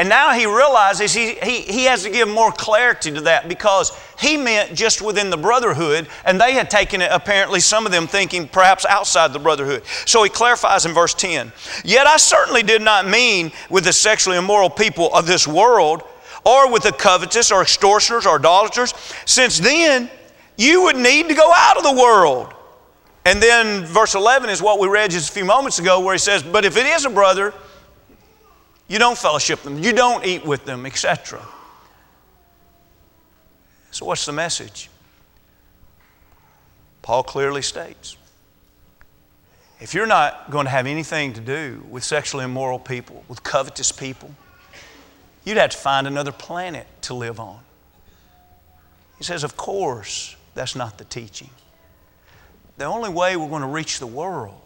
And 0.00 0.08
now 0.08 0.32
he 0.32 0.46
realizes 0.46 1.12
he, 1.12 1.34
he, 1.34 1.60
he 1.60 1.84
has 1.84 2.04
to 2.04 2.10
give 2.10 2.26
more 2.26 2.50
clarity 2.50 3.10
to 3.12 3.20
that 3.22 3.50
because 3.50 3.92
he 4.18 4.38
meant 4.38 4.74
just 4.74 5.02
within 5.02 5.28
the 5.28 5.36
brotherhood, 5.36 6.08
and 6.24 6.40
they 6.40 6.52
had 6.52 6.70
taken 6.70 7.02
it, 7.02 7.10
apparently, 7.12 7.60
some 7.60 7.84
of 7.84 7.92
them 7.92 8.06
thinking 8.06 8.48
perhaps 8.48 8.86
outside 8.86 9.34
the 9.34 9.38
brotherhood. 9.38 9.82
So 10.06 10.22
he 10.22 10.30
clarifies 10.30 10.86
in 10.86 10.94
verse 10.94 11.12
10 11.12 11.52
Yet 11.84 12.06
I 12.06 12.16
certainly 12.16 12.62
did 12.62 12.80
not 12.80 13.06
mean 13.06 13.52
with 13.68 13.84
the 13.84 13.92
sexually 13.92 14.38
immoral 14.38 14.70
people 14.70 15.14
of 15.14 15.26
this 15.26 15.46
world 15.46 16.02
or 16.44 16.72
with 16.72 16.82
the 16.82 16.92
covetous 16.92 17.50
or 17.50 17.62
extortioners 17.62 18.26
or 18.26 18.38
idolaters, 18.38 18.94
since 19.26 19.58
then 19.58 20.10
you 20.56 20.82
would 20.82 20.96
need 20.96 21.28
to 21.28 21.34
go 21.34 21.52
out 21.56 21.76
of 21.76 21.82
the 21.82 21.92
world. 21.92 22.52
And 23.24 23.42
then 23.42 23.84
verse 23.84 24.14
11 24.14 24.50
is 24.50 24.62
what 24.62 24.78
we 24.78 24.88
read 24.88 25.10
just 25.10 25.30
a 25.30 25.32
few 25.32 25.44
moments 25.44 25.78
ago 25.78 26.00
where 26.00 26.14
he 26.14 26.18
says, 26.18 26.42
But 26.42 26.64
if 26.64 26.76
it 26.76 26.86
is 26.86 27.04
a 27.04 27.10
brother, 27.10 27.52
you 28.88 28.98
don't 28.98 29.16
fellowship 29.16 29.60
them, 29.62 29.78
you 29.78 29.92
don't 29.92 30.24
eat 30.24 30.44
with 30.44 30.64
them, 30.64 30.86
etc. 30.86 31.46
So, 33.90 34.06
what's 34.06 34.26
the 34.26 34.32
message? 34.32 34.88
Paul 37.02 37.22
clearly 37.22 37.62
states 37.62 38.16
if 39.80 39.94
you're 39.94 40.06
not 40.06 40.50
going 40.50 40.66
to 40.66 40.70
have 40.70 40.86
anything 40.86 41.32
to 41.32 41.40
do 41.40 41.82
with 41.88 42.04
sexually 42.04 42.44
immoral 42.44 42.78
people, 42.78 43.24
with 43.28 43.42
covetous 43.42 43.90
people, 43.90 44.30
You'd 45.44 45.56
have 45.56 45.70
to 45.70 45.78
find 45.78 46.06
another 46.06 46.32
planet 46.32 46.86
to 47.02 47.14
live 47.14 47.40
on. 47.40 47.60
He 49.18 49.24
says, 49.24 49.44
Of 49.44 49.56
course, 49.56 50.36
that's 50.54 50.76
not 50.76 50.98
the 50.98 51.04
teaching. 51.04 51.50
The 52.76 52.84
only 52.84 53.10
way 53.10 53.36
we're 53.36 53.48
going 53.48 53.62
to 53.62 53.68
reach 53.68 53.98
the 53.98 54.06
world 54.06 54.60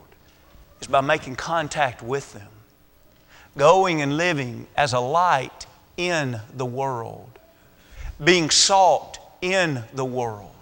is 0.80 0.86
by 0.86 1.00
making 1.00 1.36
contact 1.36 2.02
with 2.02 2.32
them, 2.32 2.48
going 3.56 4.02
and 4.02 4.16
living 4.16 4.66
as 4.76 4.92
a 4.92 5.00
light 5.00 5.66
in 5.96 6.40
the 6.56 6.66
world, 6.66 7.38
being 8.22 8.50
salt 8.50 9.18
in 9.42 9.82
the 9.94 10.04
world, 10.04 10.54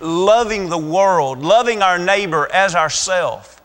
loving 0.00 0.68
the 0.68 0.78
world, 0.78 1.38
loving 1.38 1.82
our 1.82 1.98
neighbor 1.98 2.50
as 2.52 2.74
ourself, 2.74 3.62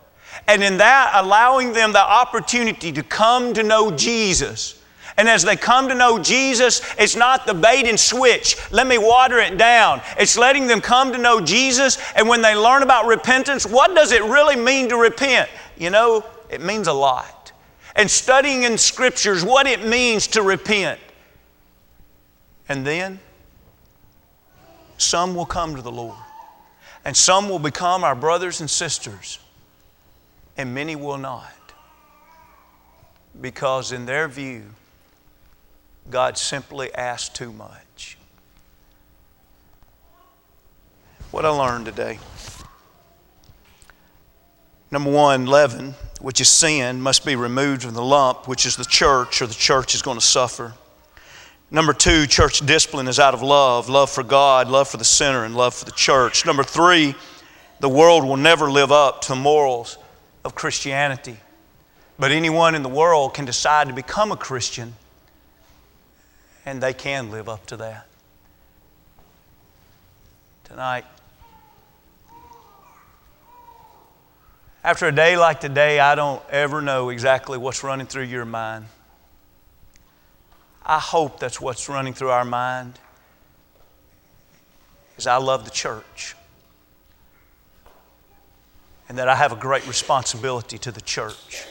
and 0.48 0.63
in 0.63 0.78
that 0.78 1.12
allowing 1.15 1.74
them 1.74 1.92
the 1.92 2.00
opportunity 2.00 2.92
to 2.92 3.04
come 3.04 3.54
to 3.54 3.63
know 3.63 3.92
Jesus 3.92 4.79
and 5.19 5.27
as 5.27 5.43
they 5.43 5.58
come 5.58 5.89
to 5.89 5.95
know 5.95 6.17
Jesus, 6.17 6.82
it's 6.97 7.17
not 7.17 7.45
the 7.45 7.53
bait 7.53 7.86
and 7.86 7.99
switch. 7.99 8.55
Let 8.72 8.88
me 8.88 8.97
water 8.97 9.38
it 9.39 9.57
down. 9.57 10.01
It's 10.17 10.38
letting 10.38 10.65
them 10.65 10.80
come 10.80 11.11
to 11.11 11.17
know 11.17 11.41
Jesus. 11.41 11.97
And 12.15 12.30
when 12.30 12.41
they 12.41 12.55
learn 12.55 12.84
about 12.84 13.05
repentance, 13.05 13.65
what 13.65 13.93
does 13.93 14.13
it 14.13 14.24
really 14.24 14.55
mean 14.55 14.88
to 14.88 14.95
repent? 14.95 15.49
You 15.78 15.89
know, 15.89 16.24
it 16.49 16.61
means 16.61 16.88
a 16.88 16.93
lot. 16.93 17.51
And 17.97 18.09
studying 18.09 18.63
in 18.63 18.78
scriptures 18.78 19.43
what 19.43 19.67
it 19.67 19.86
means 19.86 20.26
to 20.28 20.41
repent. 20.41 21.01
And 22.70 22.88
then 22.88 23.20
some 24.97 25.36
will 25.36 25.45
come 25.45 25.76
to 25.76 25.82
the 25.82 25.91
Lord. 25.91 26.15
And 27.03 27.17
some 27.17 27.49
will 27.49 27.59
become 27.59 28.05
our 28.05 28.15
brothers 28.15 28.61
and 28.61 28.70
sisters 28.70 29.39
and 30.55 30.74
many 30.74 30.95
will 30.95 31.17
not. 31.17 31.51
Because 33.41 33.91
in 33.91 34.05
their 34.05 34.30
view, 34.30 34.63
God 36.10 36.38
simply 36.38 36.93
asked 36.93 37.36
too 37.36 37.51
much. 37.51 38.18
What 41.32 41.45
I 41.45 41.49
learned 41.49 41.86
today. 41.86 42.20
Number 44.91 45.12
one, 45.12 45.45
leaven, 45.45 45.93
which 46.20 46.41
is 46.41 46.49
sin, 46.49 47.01
must 47.01 47.24
be 47.24 47.36
removed 47.36 47.84
from 47.84 47.93
the 47.93 48.01
lump, 48.01 48.47
which 48.47 48.66
is 48.66 48.76
the 48.76 48.86
church, 48.86 49.41
or 49.41 49.45
the 49.47 49.53
church 49.53 49.93
is 49.93 50.01
going 50.01 50.18
to 50.18 50.26
suffer. 50.26 50.74
Number 51.70 51.93
two, 51.93 52.26
church 52.26 52.66
discipline 52.66 53.07
is 53.07 53.20
out 53.20 53.36
of 53.36 53.43
love 53.43 53.89
love 53.89 54.10
for 54.10 54.24
God, 54.24 54.68
love 54.68 54.88
for 54.88 54.97
the 54.97 55.05
sinner, 55.05 55.45
and 55.45 55.55
love 55.55 55.76
for 55.76 55.86
the 55.86 55.91
church. 55.91 56.45
Number 56.45 56.64
three, 56.64 57.14
the 57.80 57.89
world 57.89 58.24
will 58.26 58.38
never 58.38 58.72
live 58.72 58.91
up 58.91 59.22
to 59.22 59.30
the 59.30 59.36
morals 59.36 59.99
of 60.43 60.55
Christianity. 60.55 61.38
But 62.18 62.32
anyone 62.32 62.74
in 62.74 62.82
the 62.82 62.89
world 62.89 63.36
can 63.36 63.45
decide 63.45 63.88
to 63.88 63.93
become 63.93 64.32
a 64.32 64.38
Christian, 64.38 64.95
and 66.70 66.84
they 66.84 66.93
can 66.93 67.32
live 67.32 67.49
up 67.49 67.65
to 67.65 67.78
that. 67.78 68.05
Tonight, 70.65 71.03
after 74.84 75.07
a 75.07 75.11
day 75.11 75.36
like 75.36 75.59
today, 75.61 75.99
I 75.99 76.13
don't 76.13 76.43
ever 76.51 76.80
know 76.84 77.09
exactly 77.09 77.57
what's 77.57 77.84
running 77.84 78.05
through 78.05 78.26
your 78.26 78.45
mind. 78.45 78.86
I 80.86 80.99
hope 80.99 81.39
that's 81.39 81.59
what's 81.59 81.89
running 81.89 82.13
through 82.13 82.30
our 82.30 82.45
mind. 82.45 82.99
Is 85.17 85.26
I 85.26 85.38
love 85.38 85.65
the 85.65 85.72
church 85.72 86.36
and 89.09 89.17
that 89.17 89.28
I 89.28 89.34
have 89.34 89.51
a 89.51 89.55
great 89.55 89.88
responsibility 89.88 90.78
to 90.78 90.91
the 90.91 91.01
church. 91.01 91.65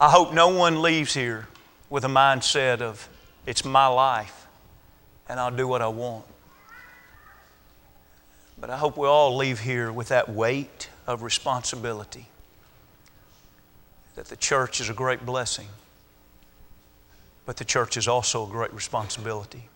I 0.00 0.10
hope 0.10 0.32
no 0.32 0.48
one 0.48 0.80
leaves 0.80 1.12
here 1.12 1.48
with 1.90 2.04
a 2.04 2.08
mindset 2.08 2.80
of, 2.80 3.08
it's 3.46 3.64
my 3.64 3.86
life 3.86 4.46
and 5.28 5.38
I'll 5.38 5.50
do 5.50 5.68
what 5.68 5.82
I 5.82 5.88
want. 5.88 6.24
But 8.60 8.70
I 8.70 8.76
hope 8.76 8.96
we 8.96 9.06
all 9.06 9.36
leave 9.36 9.60
here 9.60 9.92
with 9.92 10.08
that 10.08 10.28
weight 10.28 10.88
of 11.06 11.22
responsibility 11.22 12.26
that 14.16 14.26
the 14.26 14.36
church 14.36 14.80
is 14.80 14.90
a 14.90 14.94
great 14.94 15.24
blessing, 15.24 15.68
but 17.46 17.56
the 17.56 17.64
church 17.64 17.96
is 17.96 18.08
also 18.08 18.44
a 18.44 18.50
great 18.50 18.72
responsibility. 18.74 19.68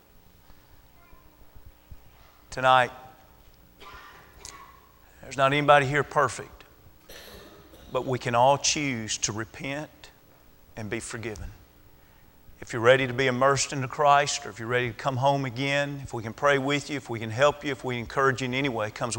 Tonight, 2.50 2.90
there's 5.22 5.36
not 5.36 5.52
anybody 5.52 5.86
here 5.86 6.02
perfect, 6.02 6.64
but 7.92 8.04
we 8.04 8.18
can 8.18 8.34
all 8.34 8.58
choose 8.58 9.16
to 9.18 9.32
repent 9.32 10.10
and 10.76 10.90
be 10.90 10.98
forgiven. 10.98 11.52
If 12.62 12.72
you're 12.72 12.80
ready 12.80 13.08
to 13.08 13.12
be 13.12 13.26
immersed 13.26 13.72
into 13.72 13.88
Christ, 13.88 14.46
or 14.46 14.50
if 14.50 14.60
you're 14.60 14.68
ready 14.68 14.86
to 14.86 14.94
come 14.94 15.16
home 15.16 15.44
again, 15.44 15.98
if 16.04 16.14
we 16.14 16.22
can 16.22 16.32
pray 16.32 16.58
with 16.58 16.90
you, 16.90 16.96
if 16.96 17.10
we 17.10 17.18
can 17.18 17.28
help 17.28 17.64
you, 17.64 17.72
if 17.72 17.82
we 17.82 17.98
encourage 17.98 18.40
you 18.40 18.44
in 18.44 18.54
any 18.54 18.68
way, 18.68 18.88
comes 18.92 19.10